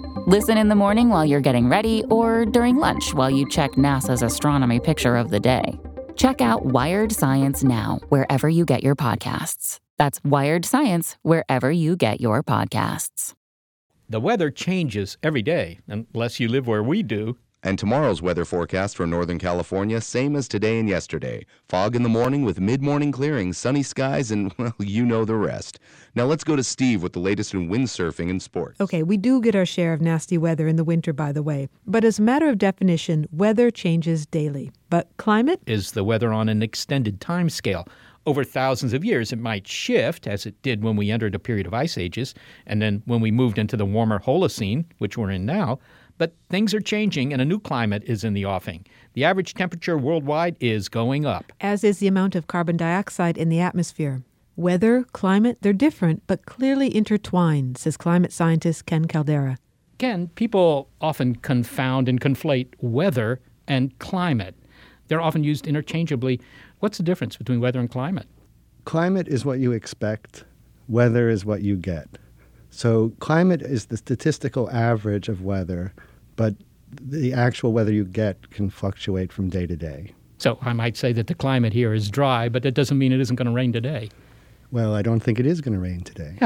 [0.27, 4.21] Listen in the morning while you're getting ready or during lunch while you check NASA's
[4.21, 5.79] astronomy picture of the day.
[6.15, 9.79] Check out Wired Science now, wherever you get your podcasts.
[9.97, 13.33] That's Wired Science, wherever you get your podcasts.
[14.07, 17.39] The weather changes every day, unless you live where we do.
[17.63, 21.45] And tomorrow's weather forecast for Northern California, same as today and yesterday.
[21.69, 25.35] Fog in the morning with mid morning clearing, sunny skies, and, well, you know the
[25.35, 25.77] rest.
[26.15, 28.81] Now let's go to Steve with the latest in windsurfing and sports.
[28.81, 31.69] Okay, we do get our share of nasty weather in the winter, by the way.
[31.85, 34.71] But as a matter of definition, weather changes daily.
[34.89, 35.61] But climate?
[35.67, 37.87] Is the weather on an extended time scale.
[38.25, 41.67] Over thousands of years, it might shift, as it did when we entered a period
[41.67, 42.33] of ice ages,
[42.65, 45.79] and then when we moved into the warmer Holocene, which we're in now.
[46.21, 48.85] But things are changing, and a new climate is in the offing.
[49.13, 51.51] The average temperature worldwide is going up.
[51.59, 54.21] As is the amount of carbon dioxide in the atmosphere.
[54.55, 59.57] Weather, climate, they're different, but clearly intertwined, says climate scientist Ken Caldeira.
[59.97, 64.53] Ken, people often confound and conflate weather and climate.
[65.07, 66.39] They're often used interchangeably.
[66.81, 68.27] What's the difference between weather and climate?
[68.85, 70.43] Climate is what you expect,
[70.87, 72.19] weather is what you get.
[72.69, 75.93] So, climate is the statistical average of weather,
[76.41, 76.55] but
[76.99, 80.11] the actual weather you get can fluctuate from day to day.
[80.39, 83.19] So, I might say that the climate here is dry, but that doesn't mean it
[83.19, 84.09] isn't going to rain today.
[84.71, 86.39] Well, I don't think it is going to rain today.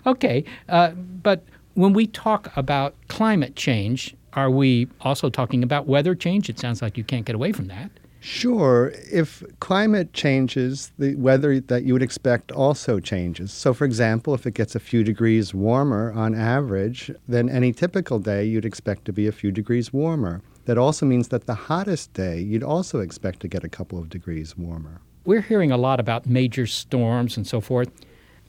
[0.06, 1.42] okay, uh, but
[1.74, 6.48] when we talk about climate change, are we also talking about weather change?
[6.48, 7.90] It sounds like you can't get away from that.
[8.24, 8.90] Sure.
[9.12, 13.52] If climate changes, the weather that you would expect also changes.
[13.52, 18.18] So, for example, if it gets a few degrees warmer on average, then any typical
[18.18, 20.40] day you'd expect to be a few degrees warmer.
[20.64, 24.08] That also means that the hottest day you'd also expect to get a couple of
[24.08, 25.02] degrees warmer.
[25.26, 27.90] We're hearing a lot about major storms and so forth.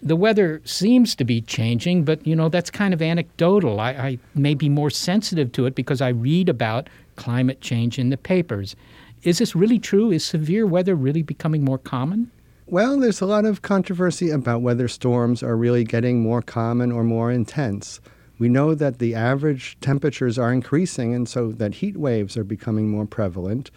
[0.02, 3.82] The weather seems to be changing, but you know that's kind of anecdotal.
[3.82, 8.10] I, I may be more sensitive to it because I read about climate change in
[8.10, 8.78] the papers.
[9.26, 10.12] Is this really true?
[10.12, 12.30] Is severe weather really becoming more common?
[12.68, 17.04] Well, there's a lot of controversy about whether storms are really getting more common or
[17.04, 18.00] more intense.
[18.38, 22.88] We know that the average temperatures are increasing, and so that heat waves are becoming
[22.90, 23.72] more prevalent.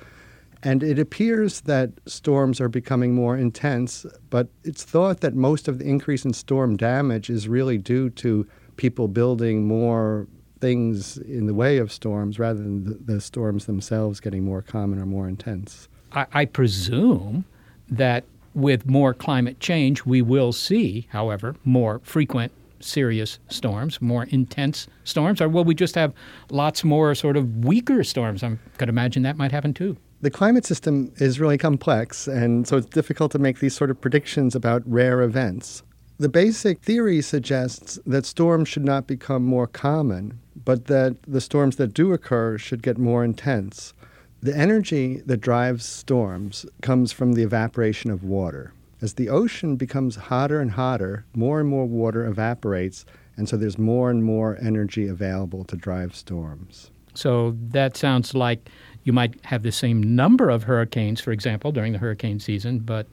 [0.63, 5.79] And it appears that storms are becoming more intense, but it's thought that most of
[5.79, 8.47] the increase in storm damage is really due to
[8.77, 10.27] people building more
[10.61, 14.99] things in the way of storms rather than the, the storms themselves getting more common
[14.99, 15.89] or more intense.
[16.13, 17.45] I, I presume
[17.91, 24.87] that with more climate change, we will see, however, more frequent serious storms, more intense
[25.05, 26.13] storms, or will we just have
[26.51, 28.43] lots more sort of weaker storms?
[28.43, 29.97] I could imagine that might happen too.
[30.21, 34.01] The climate system is really complex, and so it's difficult to make these sort of
[34.01, 35.83] predictions about rare events.
[36.21, 41.77] The basic theory suggests that storms should not become more common, but that the storms
[41.77, 43.95] that do occur should get more intense.
[44.43, 48.73] The energy that drives storms comes from the evaporation of water.
[49.01, 53.05] As the ocean becomes hotter and hotter, more and more water evaporates,
[53.37, 56.91] and so there's more and more energy available to drive storms.
[57.15, 58.69] So that sounds like
[59.05, 63.07] you might have the same number of hurricanes, for example, during the hurricane season, but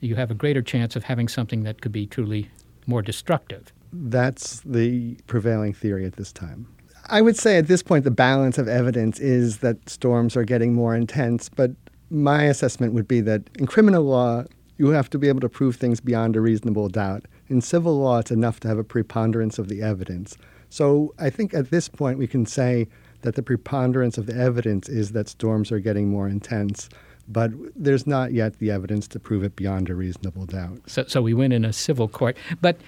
[0.00, 2.50] you have a greater chance of having something that could be truly
[2.86, 3.72] more destructive.
[3.92, 6.66] That's the prevailing theory at this time.
[7.08, 10.74] I would say at this point the balance of evidence is that storms are getting
[10.74, 11.70] more intense, but
[12.10, 14.44] my assessment would be that in criminal law,
[14.78, 17.24] you have to be able to prove things beyond a reasonable doubt.
[17.48, 20.36] In civil law, it's enough to have a preponderance of the evidence.
[20.68, 22.88] So I think at this point we can say
[23.22, 26.88] that the preponderance of the evidence is that storms are getting more intense
[27.28, 30.80] but there's not yet the evidence to prove it beyond a reasonable doubt.
[30.86, 32.36] So, so we win in a civil court.
[32.60, 32.78] But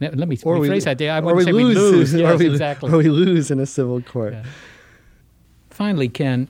[0.00, 0.98] let me or rephrase we, that.
[0.98, 1.10] Day.
[1.10, 2.14] I or wouldn't we say lose, we lose.
[2.20, 2.92] Yes, or we, exactly.
[2.92, 4.32] Or we lose in a civil court.
[4.32, 4.44] Yeah.
[5.70, 6.48] Finally, Ken,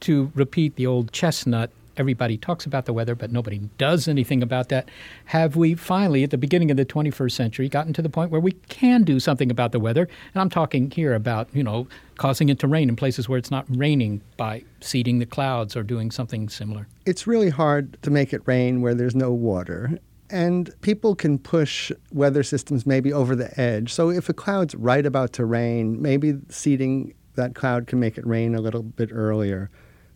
[0.00, 4.68] to repeat the old chestnut, everybody talks about the weather, but nobody does anything about
[4.68, 4.88] that.
[5.26, 8.40] Have we finally, at the beginning of the 21st century, gotten to the point where
[8.40, 10.08] we can do something about the weather?
[10.34, 11.86] And I'm talking here about, you know,
[12.16, 15.82] causing it to rain in places where it's not raining by seeding the clouds or
[15.82, 16.86] doing something similar.
[17.06, 19.98] It's really hard to make it rain where there's no water.
[20.30, 23.92] And people can push weather systems maybe over the edge.
[23.92, 28.26] So if a cloud's right about to rain, maybe seeding that cloud can make it
[28.26, 29.70] rain a little bit earlier.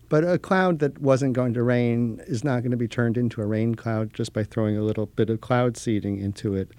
[0.09, 3.41] But a cloud that wasn't going to rain is not going to be turned into
[3.41, 6.71] a rain cloud just by throwing a little bit of cloud seeding into it.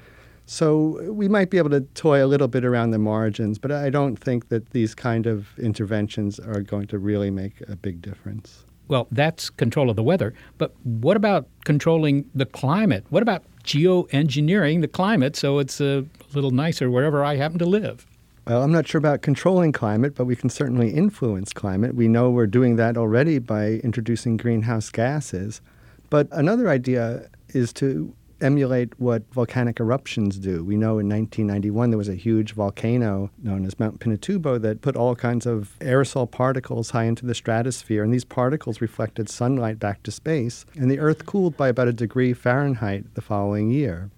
[0.46, 3.88] So we might be able to toy a little bit around the margins, but I
[3.88, 8.64] don't think that these kind of interventions are going to really make a big difference.
[8.88, 13.04] Well, that's control of the weather, but what about controlling the climate?
[13.10, 16.04] What about geoengineering the climate so it's a
[16.34, 18.04] little nicer wherever I happen to live?
[18.46, 21.94] Well, I'm not sure about controlling climate, but we can certainly influence climate.
[21.94, 25.60] We know we're doing that already by introducing greenhouse gases.
[26.08, 30.64] But another idea is to emulate what volcanic eruptions do.
[30.64, 34.96] We know in 1991 there was a huge volcano known as Mount Pinatubo that put
[34.96, 40.02] all kinds of aerosol particles high into the stratosphere, and these particles reflected sunlight back
[40.04, 44.10] to space, and the Earth cooled by about a degree Fahrenheit the following year.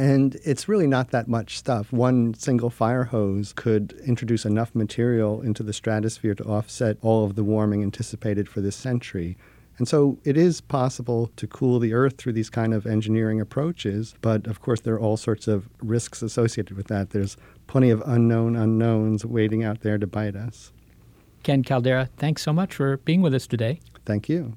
[0.00, 1.92] And it's really not that much stuff.
[1.92, 7.34] One single fire hose could introduce enough material into the stratosphere to offset all of
[7.34, 9.36] the warming anticipated for this century.
[9.76, 14.14] And so it is possible to cool the Earth through these kind of engineering approaches,
[14.22, 17.10] but of course there are all sorts of risks associated with that.
[17.10, 17.36] There's
[17.66, 20.72] plenty of unknown unknowns waiting out there to bite us.
[21.42, 23.80] Ken Caldeira, thanks so much for being with us today.
[24.06, 24.56] Thank you.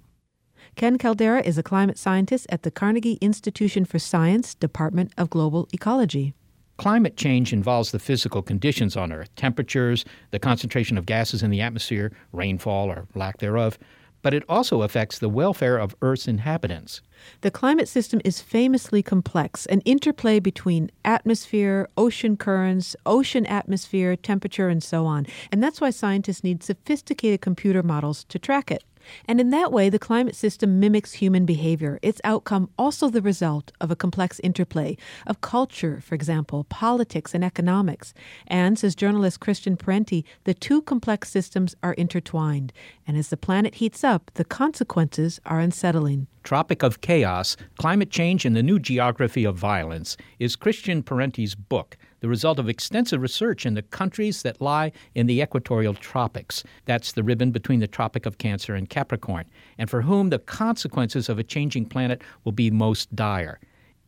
[0.75, 5.67] Ken Caldeira is a climate scientist at the Carnegie Institution for Science, Department of Global
[5.71, 6.33] Ecology.
[6.77, 11.61] Climate change involves the physical conditions on Earth temperatures, the concentration of gases in the
[11.61, 13.77] atmosphere, rainfall or lack thereof
[14.23, 17.01] but it also affects the welfare of Earth's inhabitants.
[17.41, 24.69] The climate system is famously complex, an interplay between atmosphere, ocean currents, ocean atmosphere, temperature,
[24.69, 25.27] and so on.
[25.51, 28.83] And that's why scientists need sophisticated computer models to track it.
[29.27, 33.71] And in that way, the climate system mimics human behavior, its outcome also the result
[33.79, 34.97] of a complex interplay
[35.27, 38.13] of culture, for example, politics and economics.
[38.47, 42.73] And, says journalist Christian Parenti, the two complex systems are intertwined.
[43.07, 46.27] And as the planet heats up, the consequences are unsettling.
[46.43, 51.97] Tropic of Chaos Climate Change and the New Geography of Violence is Christian Parenti's book
[52.23, 56.63] the result of extensive research in the countries that lie in the equatorial tropics.
[56.85, 59.43] That's the ribbon between the Tropic of Cancer and Capricorn,
[59.77, 63.59] and for whom the consequences of a changing planet will be most dire.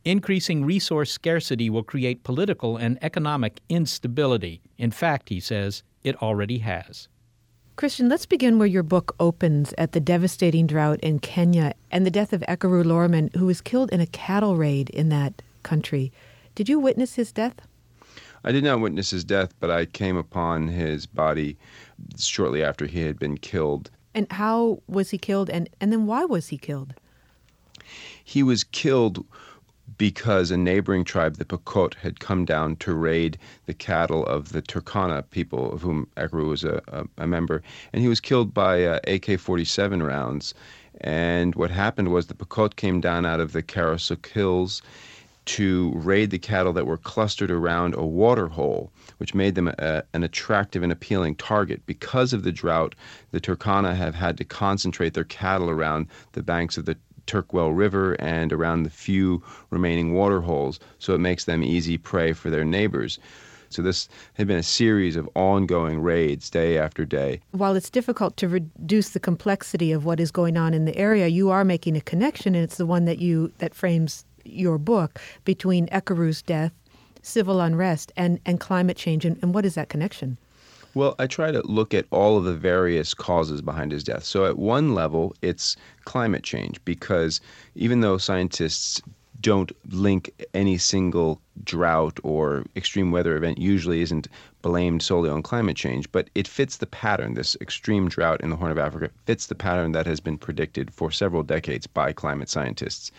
[0.06, 4.62] Increasing resource scarcity will create political and economic instability.
[4.78, 7.08] In fact, he says, it already has.
[7.76, 12.10] Christian, let's begin where your book opens at the devastating drought in Kenya and the
[12.10, 16.12] death of Ekuru Lorman, who was killed in a cattle raid in that country.
[16.54, 17.56] Did you witness his death?
[18.46, 21.58] I did not witness his death, but I came upon his body
[22.16, 23.90] shortly after he had been killed.
[24.14, 25.50] And how was he killed?
[25.50, 26.94] And, and then why was he killed?
[28.24, 29.26] He was killed
[29.98, 33.36] because a neighboring tribe, the Pokot, had come down to raid
[33.66, 37.62] the cattle of the Turkana people, of whom Ekuru was a, a, a member.
[37.92, 40.54] And he was killed by uh, AK 47 rounds.
[41.00, 44.82] And what happened was the Pokot came down out of the Karasuk Hills
[45.46, 50.02] to raid the cattle that were clustered around a water hole, which made them a,
[50.12, 51.84] an attractive and appealing target.
[51.86, 52.94] Because of the drought,
[53.30, 58.14] the Turkana have had to concentrate their cattle around the banks of the Turkwell River
[58.20, 62.64] and around the few remaining water holes, so it makes them easy prey for their
[62.64, 63.18] neighbors.
[63.68, 67.40] So this had been a series of ongoing raids day after day.
[67.50, 71.26] While it's difficult to reduce the complexity of what is going on in the area,
[71.26, 75.20] you are making a connection, and it's the one that you that frames your book
[75.44, 76.72] between Ekuru's death,
[77.22, 79.24] civil unrest, and, and climate change.
[79.24, 80.38] And, and what is that connection?
[80.94, 84.24] Well, I try to look at all of the various causes behind his death.
[84.24, 85.76] So, at one level, it's
[86.06, 87.40] climate change, because
[87.74, 89.02] even though scientists
[89.40, 94.28] don't link any single drought or extreme weather event usually isn't
[94.62, 97.34] blamed solely on climate change, but it fits the pattern.
[97.34, 100.92] This extreme drought in the Horn of Africa fits the pattern that has been predicted
[100.92, 103.12] for several decades by climate scientists.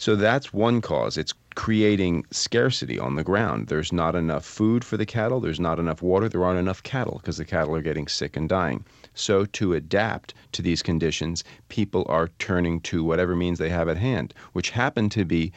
[0.00, 1.18] So that's one cause.
[1.18, 3.66] It's creating scarcity on the ground.
[3.66, 7.18] There's not enough food for the cattle, there's not enough water, there aren't enough cattle
[7.18, 8.82] because the cattle are getting sick and dying.
[9.12, 13.98] So, to adapt to these conditions, people are turning to whatever means they have at
[13.98, 15.52] hand, which happen to be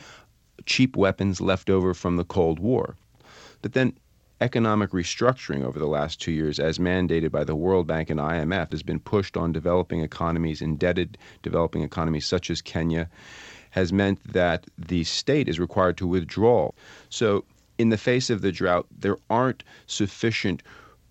[0.66, 2.98] cheap weapons left over from the Cold War.
[3.62, 3.94] But then
[4.42, 8.72] economic restructuring over the last two years, as mandated by the World Bank and IMF,
[8.72, 13.10] has been pushed on developing economies, indebted developing economies such as Kenya
[13.74, 16.70] has meant that the state is required to withdraw.
[17.10, 17.44] So,
[17.80, 20.62] in the face of the drought, there aren't sufficient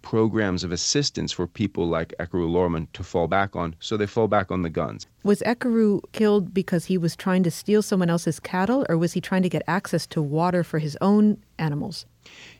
[0.02, 4.28] programs of assistance for people like Ekuru Lorman to fall back on, so they fall
[4.28, 5.08] back on the guns.
[5.24, 9.20] Was Ekuru killed because he was trying to steal someone else's cattle, or was he
[9.20, 12.06] trying to get access to water for his own animals?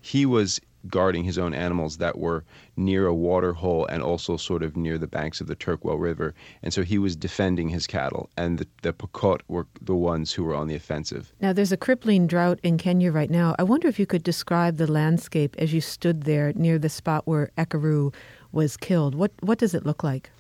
[0.01, 2.45] He was guarding his own animals that were
[2.77, 6.35] near a water hole and also sort of near the banks of the Turkwell River.
[6.63, 10.45] And so he was defending his cattle, and the, the Pokot were the ones who
[10.45, 11.33] were on the offensive.
[11.41, 13.55] Now, there's a crippling drought in Kenya right now.
[13.59, 17.27] I wonder if you could describe the landscape as you stood there near the spot
[17.27, 18.15] where Ekuru
[18.53, 19.15] was killed.
[19.15, 20.31] What, what does it look like?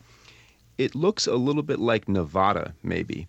[0.79, 3.29] It looks a little bit like Nevada, maybe.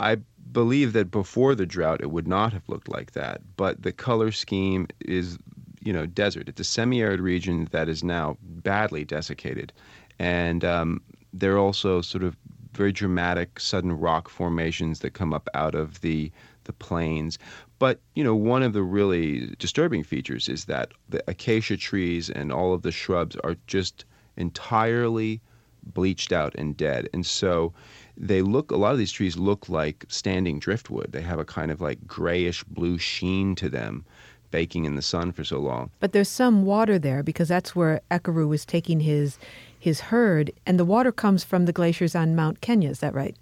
[0.00, 0.16] I
[0.52, 4.32] believe that before the drought it would not have looked like that, but the color
[4.32, 5.38] scheme is
[5.82, 6.48] you know desert.
[6.48, 9.72] It's a semi-arid region that is now badly desiccated,
[10.18, 11.00] and um,
[11.32, 12.36] there are also sort of
[12.72, 16.30] very dramatic sudden rock formations that come up out of the
[16.64, 17.38] the plains.
[17.78, 22.52] But, you know, one of the really disturbing features is that the acacia trees and
[22.52, 24.04] all of the shrubs are just
[24.36, 25.40] entirely
[25.82, 27.08] bleached out and dead.
[27.14, 27.72] And so
[28.16, 31.12] they look, a lot of these trees look like standing driftwood.
[31.12, 34.04] They have a kind of like grayish blue sheen to them,
[34.50, 35.90] baking in the sun for so long.
[36.00, 39.38] But there's some water there because that's where Ekuru was taking his
[39.78, 42.90] his herd, and the water comes from the glaciers on Mount Kenya.
[42.90, 43.36] Is that right?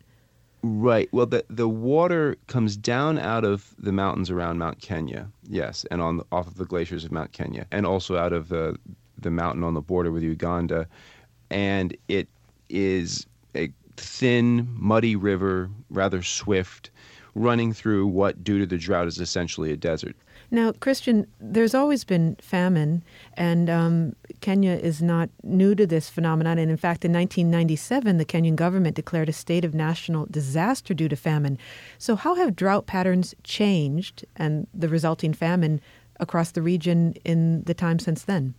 [0.63, 1.09] Right.
[1.13, 6.01] Well, the the water comes down out of the mountains around Mount Kenya, yes, and
[6.01, 8.77] on the, off of the glaciers of Mount Kenya, and also out of the
[9.21, 10.87] the mountain on the border with Uganda,
[11.51, 12.29] and it
[12.69, 16.91] is a thin, muddy river, rather swift,
[17.35, 20.17] running through what, due to the drought, is essentially a desert.
[20.51, 26.59] Now, Christian, there's always been famine, and um, Kenya is not new to this phenomenon.
[26.59, 31.09] And in fact, in 1997, the Kenyan government declared a state of national disaster due
[31.09, 31.59] to famine.
[31.99, 35.83] So, how have drought patterns changed and the resulting famine
[36.19, 38.55] across the region in the time since then?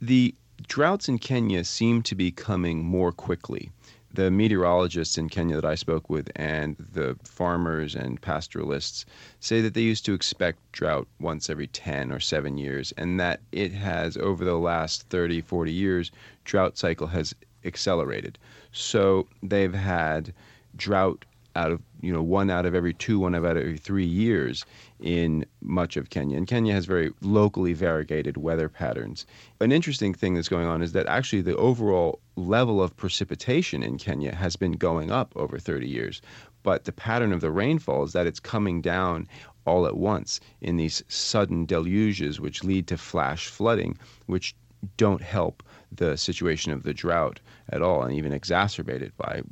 [0.00, 0.34] The
[0.68, 3.72] droughts in Kenya seem to be coming more quickly
[4.14, 9.06] the meteorologists in Kenya that I spoke with and the farmers and pastoralists
[9.40, 13.40] say that they used to expect drought once every 10 or 7 years and that
[13.52, 16.10] it has over the last 30 40 years
[16.44, 17.34] drought cycle has
[17.64, 18.38] accelerated.
[18.72, 20.34] So they've had
[20.76, 24.06] drought out of you know one out of every two, one out of every three
[24.06, 24.64] years
[25.00, 26.36] in much of Kenya.
[26.36, 29.26] And Kenya has very locally variegated weather patterns.
[29.60, 33.98] An interesting thing that's going on is that actually the overall level of precipitation in
[33.98, 36.22] Kenya has been going up over 30 years.
[36.62, 39.28] But the pattern of the rainfall is that it's coming down
[39.64, 44.54] all at once in these sudden deluges, which lead to flash flooding, which
[44.96, 49.42] don't help the situation of the drought at all and even exacerbate it by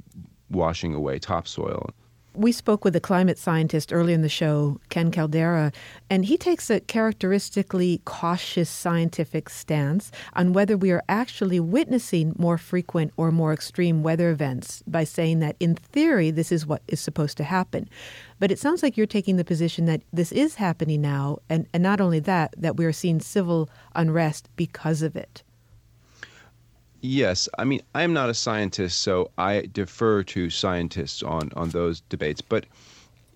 [0.51, 1.91] washing away topsoil.
[2.33, 5.75] We spoke with a climate scientist earlier in the show, Ken Caldeira,
[6.09, 12.57] and he takes a characteristically cautious scientific stance on whether we are actually witnessing more
[12.57, 17.01] frequent or more extreme weather events by saying that, in theory, this is what is
[17.01, 17.89] supposed to happen.
[18.39, 21.83] But it sounds like you're taking the position that this is happening now, and, and
[21.83, 25.43] not only that, that we are seeing civil unrest because of it.
[27.03, 31.71] Yes, I mean I am not a scientist, so I defer to scientists on on
[31.71, 32.41] those debates.
[32.43, 32.67] But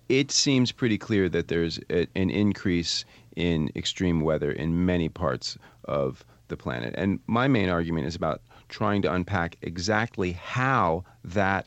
[0.07, 3.05] it seems pretty clear that there's a, an increase
[3.35, 8.41] in extreme weather in many parts of the planet, and my main argument is about
[8.69, 11.65] trying to unpack exactly how that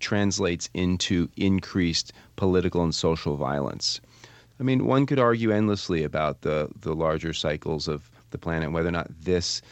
[0.00, 4.00] translates into increased political and social violence.
[4.60, 8.88] I mean, one could argue endlessly about the the larger cycles of the planet, whether
[8.88, 9.62] or not this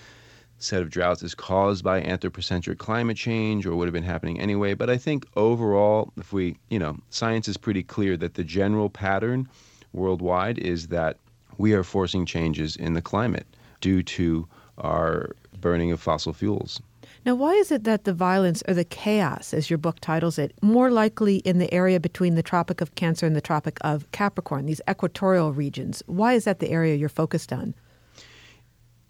[0.59, 4.75] set of droughts is caused by anthropocentric climate change or would have been happening anyway.
[4.75, 8.89] But I think overall, if we, you know, science is pretty clear that the general
[8.89, 9.49] pattern
[9.93, 11.19] worldwide is that
[11.59, 13.47] we are forcing changes in the climate
[13.81, 14.47] due to
[14.79, 16.81] our burning of fossil fuels.
[17.25, 20.53] Now, why is it that the violence or the chaos, as your book titles it,
[20.63, 24.67] more likely in the area between the Tropic of Cancer and the Tropic of Capricorn,
[24.67, 26.03] these equatorial regions?
[26.07, 27.75] Why is that the area you're focused on?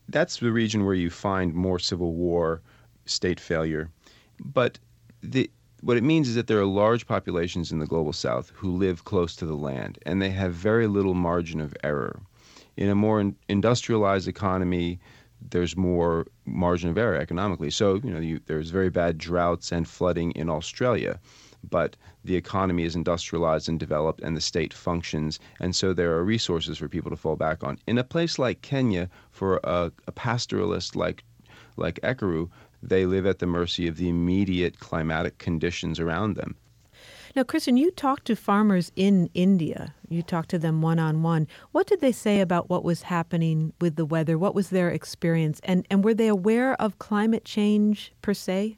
[0.08, 2.60] That's the region where you find more civil war,
[3.06, 3.90] state failure.
[4.40, 4.78] But
[5.22, 5.50] the,
[5.80, 9.04] what it means is that there are large populations in the global south who live
[9.04, 12.20] close to the land, and they have very little margin of error.
[12.76, 14.98] In a more in, industrialized economy,
[15.50, 17.70] there's more margin of error economically.
[17.70, 21.18] So, you know, you, there's very bad droughts and flooding in Australia
[21.70, 25.38] but the economy is industrialized and developed and the state functions.
[25.60, 27.78] And so there are resources for people to fall back on.
[27.86, 31.24] In a place like Kenya, for a, a pastoralist like,
[31.76, 32.48] like Ekuru,
[32.82, 36.56] they live at the mercy of the immediate climatic conditions around them.
[37.34, 39.94] Now, Christian, you talked to farmers in India.
[40.08, 41.46] You talked to them one on one.
[41.72, 44.38] What did they say about what was happening with the weather?
[44.38, 45.60] What was their experience?
[45.64, 48.76] And, and were they aware of climate change per se?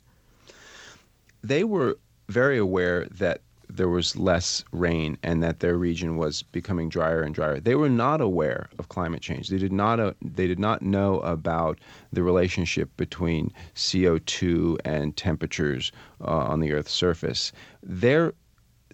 [1.41, 1.99] They were
[2.29, 7.35] very aware that there was less rain and that their region was becoming drier and
[7.35, 7.61] drier.
[7.61, 9.49] They were not aware of climate change.
[9.49, 11.79] They did not uh, they did not know about
[12.13, 17.53] the relationship between CO2 and temperatures uh, on the earth's surface.
[17.83, 18.33] Their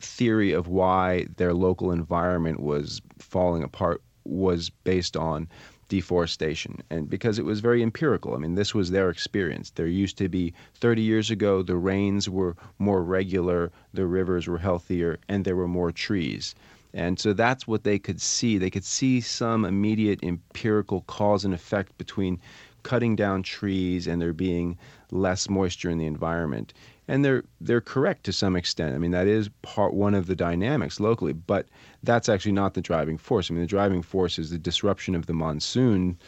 [0.01, 5.49] theory of why their local environment was falling apart was based on
[5.95, 8.35] deforestation and because it was very empirical.
[8.35, 9.71] I mean this was their experience.
[9.71, 14.59] There used to be 30 years ago the rains were more regular the rivers were
[14.59, 16.55] healthier and there were more trees.
[16.93, 18.59] And so that's what they could see.
[18.59, 22.41] They could see some immediate empirical cause and effect between
[22.83, 24.77] cutting down trees and there being
[25.11, 26.75] less moisture in the environment.
[27.07, 28.95] And they're they're correct to some extent.
[28.95, 31.67] I mean, that is part one of the dynamics locally, but
[32.03, 33.51] that's actually not the driving force.
[33.51, 36.19] I mean, the driving force is the disruption of the monsoon,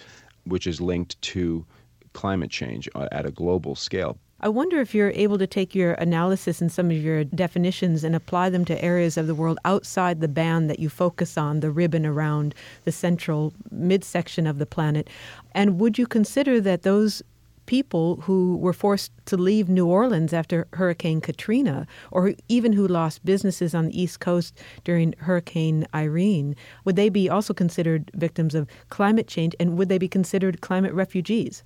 [0.44, 1.64] which is linked to
[2.12, 4.18] climate change uh, at a global scale.
[4.40, 8.14] I wonder if you're able to take your analysis and some of your definitions and
[8.14, 11.70] apply them to areas of the world outside the band that you focus on, the
[11.70, 12.54] ribbon around
[12.84, 15.08] the central midsection of the planet.
[15.52, 17.22] And would you consider that those
[17.66, 23.24] people who were forced to leave New Orleans after Hurricane Katrina, or even who lost
[23.24, 28.68] businesses on the East Coast during Hurricane Irene, would they be also considered victims of
[28.88, 31.62] climate change and would they be considered climate refugees?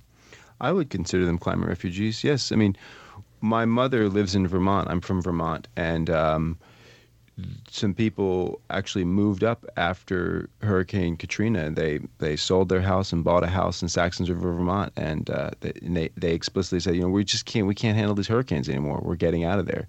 [0.59, 2.23] I would consider them climate refugees.
[2.23, 2.75] Yes, I mean,
[3.41, 4.87] my mother lives in Vermont.
[4.89, 6.59] I'm from Vermont, and um,
[7.69, 11.69] some people actually moved up after Hurricane Katrina.
[11.71, 15.51] They they sold their house and bought a house in Saxtons River, Vermont, and, uh,
[15.61, 18.27] they, and they they explicitly said, you know, we just can't we can't handle these
[18.27, 19.01] hurricanes anymore.
[19.03, 19.87] We're getting out of there,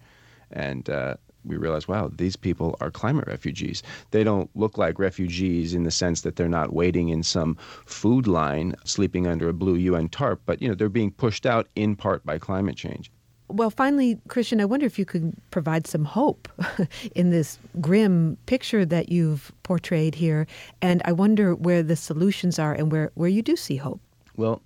[0.50, 3.82] and uh, we realized, wow, these people are climate refugees.
[4.10, 8.26] They don't look like refugees in the sense that they're not waiting in some food
[8.26, 11.96] line, sleeping under a blue UN tarp, but you know they're being pushed out in
[11.96, 13.10] part by climate change.
[13.52, 16.48] Well, finally, Christian, I wonder if you could provide some hope
[17.14, 20.46] in this grim picture that you've portrayed here,
[20.80, 24.00] and I wonder where the solutions are and where where you do see hope.
[24.36, 24.62] Well,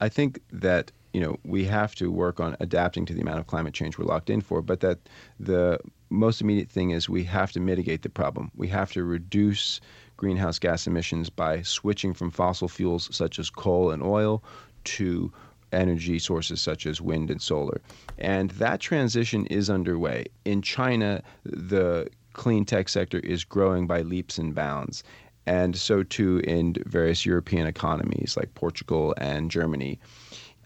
[0.00, 3.46] I think that you know we have to work on adapting to the amount of
[3.46, 4.98] climate change we're locked in for, but that
[5.38, 5.78] the
[6.10, 8.50] most immediate thing is we have to mitigate the problem.
[8.56, 9.80] We have to reduce
[10.16, 14.42] greenhouse gas emissions by switching from fossil fuels such as coal and oil
[14.84, 15.32] to
[15.74, 17.80] energy sources such as wind and solar.
[18.18, 20.26] And that transition is underway.
[20.44, 25.04] In China, the clean tech sector is growing by leaps and bounds.
[25.46, 30.00] And so too in various European economies like Portugal and Germany.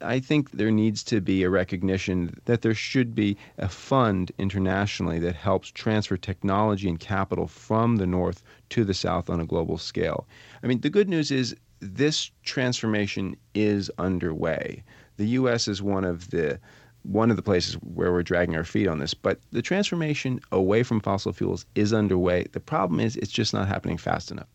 [0.00, 5.18] I think there needs to be a recognition that there should be a fund internationally
[5.18, 9.76] that helps transfer technology and capital from the North to the South on a global
[9.76, 10.28] scale.
[10.62, 14.84] I mean, the good news is this transformation is underway.
[15.18, 15.68] The U.S.
[15.68, 16.58] is one of the
[17.02, 20.82] one of the places where we're dragging our feet on this, but the transformation away
[20.82, 22.44] from fossil fuels is underway.
[22.52, 24.48] The problem is it's just not happening fast enough.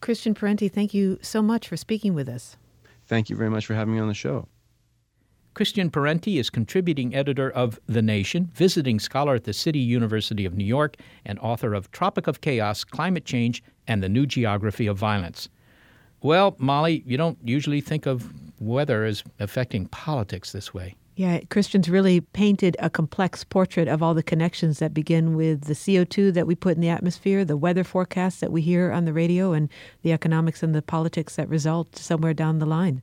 [0.00, 2.56] Christian Parenti, thank you so much for speaking with us.
[3.06, 4.48] Thank you very much for having me on the show.
[5.54, 10.56] Christian Parenti is contributing editor of The Nation, visiting scholar at the City University of
[10.56, 14.96] New York, and author of Tropic of Chaos Climate Change and the New Geography of
[14.96, 15.48] Violence.
[16.22, 20.96] Well, Molly, you don't usually think of weather as affecting politics this way.
[21.16, 25.74] Yeah, Christian's really painted a complex portrait of all the connections that begin with the
[25.74, 29.12] CO2 that we put in the atmosphere, the weather forecasts that we hear on the
[29.12, 29.68] radio, and
[30.02, 33.02] the economics and the politics that result somewhere down the line.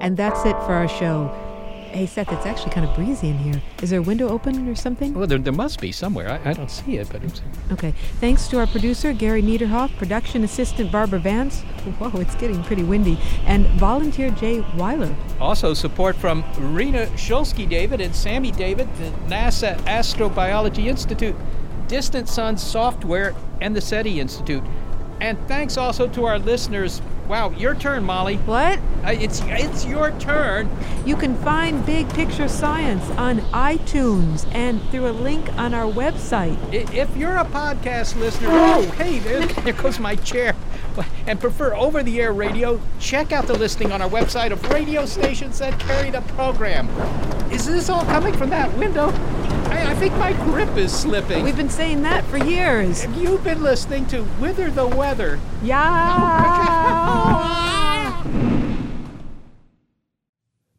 [0.00, 1.51] And that's it for our show.
[1.92, 3.60] Hey, Seth, it's actually kind of breezy in here.
[3.82, 5.12] Is there a window open or something?
[5.12, 6.30] Well, there, there must be somewhere.
[6.30, 7.42] I, I don't see it, but it's.
[7.70, 7.92] Okay.
[8.18, 11.60] Thanks to our producer, Gary Niederhoff, production assistant, Barbara Vance.
[11.98, 13.18] Whoa, it's getting pretty windy.
[13.44, 15.14] And volunteer Jay Weiler.
[15.38, 16.42] Also, support from
[16.74, 21.36] Rena Shulsky David and Sammy David, the NASA Astrobiology Institute,
[21.88, 24.64] Distant Sun Software, and the SETI Institute.
[25.22, 27.00] And thanks also to our listeners.
[27.28, 28.38] Wow, your turn, Molly.
[28.38, 28.80] What?
[29.04, 30.68] Uh, it's it's your turn.
[31.06, 36.58] You can find Big Picture Science on iTunes and through a link on our website.
[36.72, 40.56] If you're a podcast listener, oh, hey, there, there goes my chair,
[41.28, 45.06] and prefer over the air radio, check out the listing on our website of radio
[45.06, 46.88] stations that carry the program.
[47.52, 49.12] Is this all coming from that window?
[49.66, 51.44] I, I think my grip is slipping.
[51.44, 53.06] We've been saying that for years.
[53.16, 55.38] You've been listening to Whither the Weather.
[55.62, 57.58] Yeah.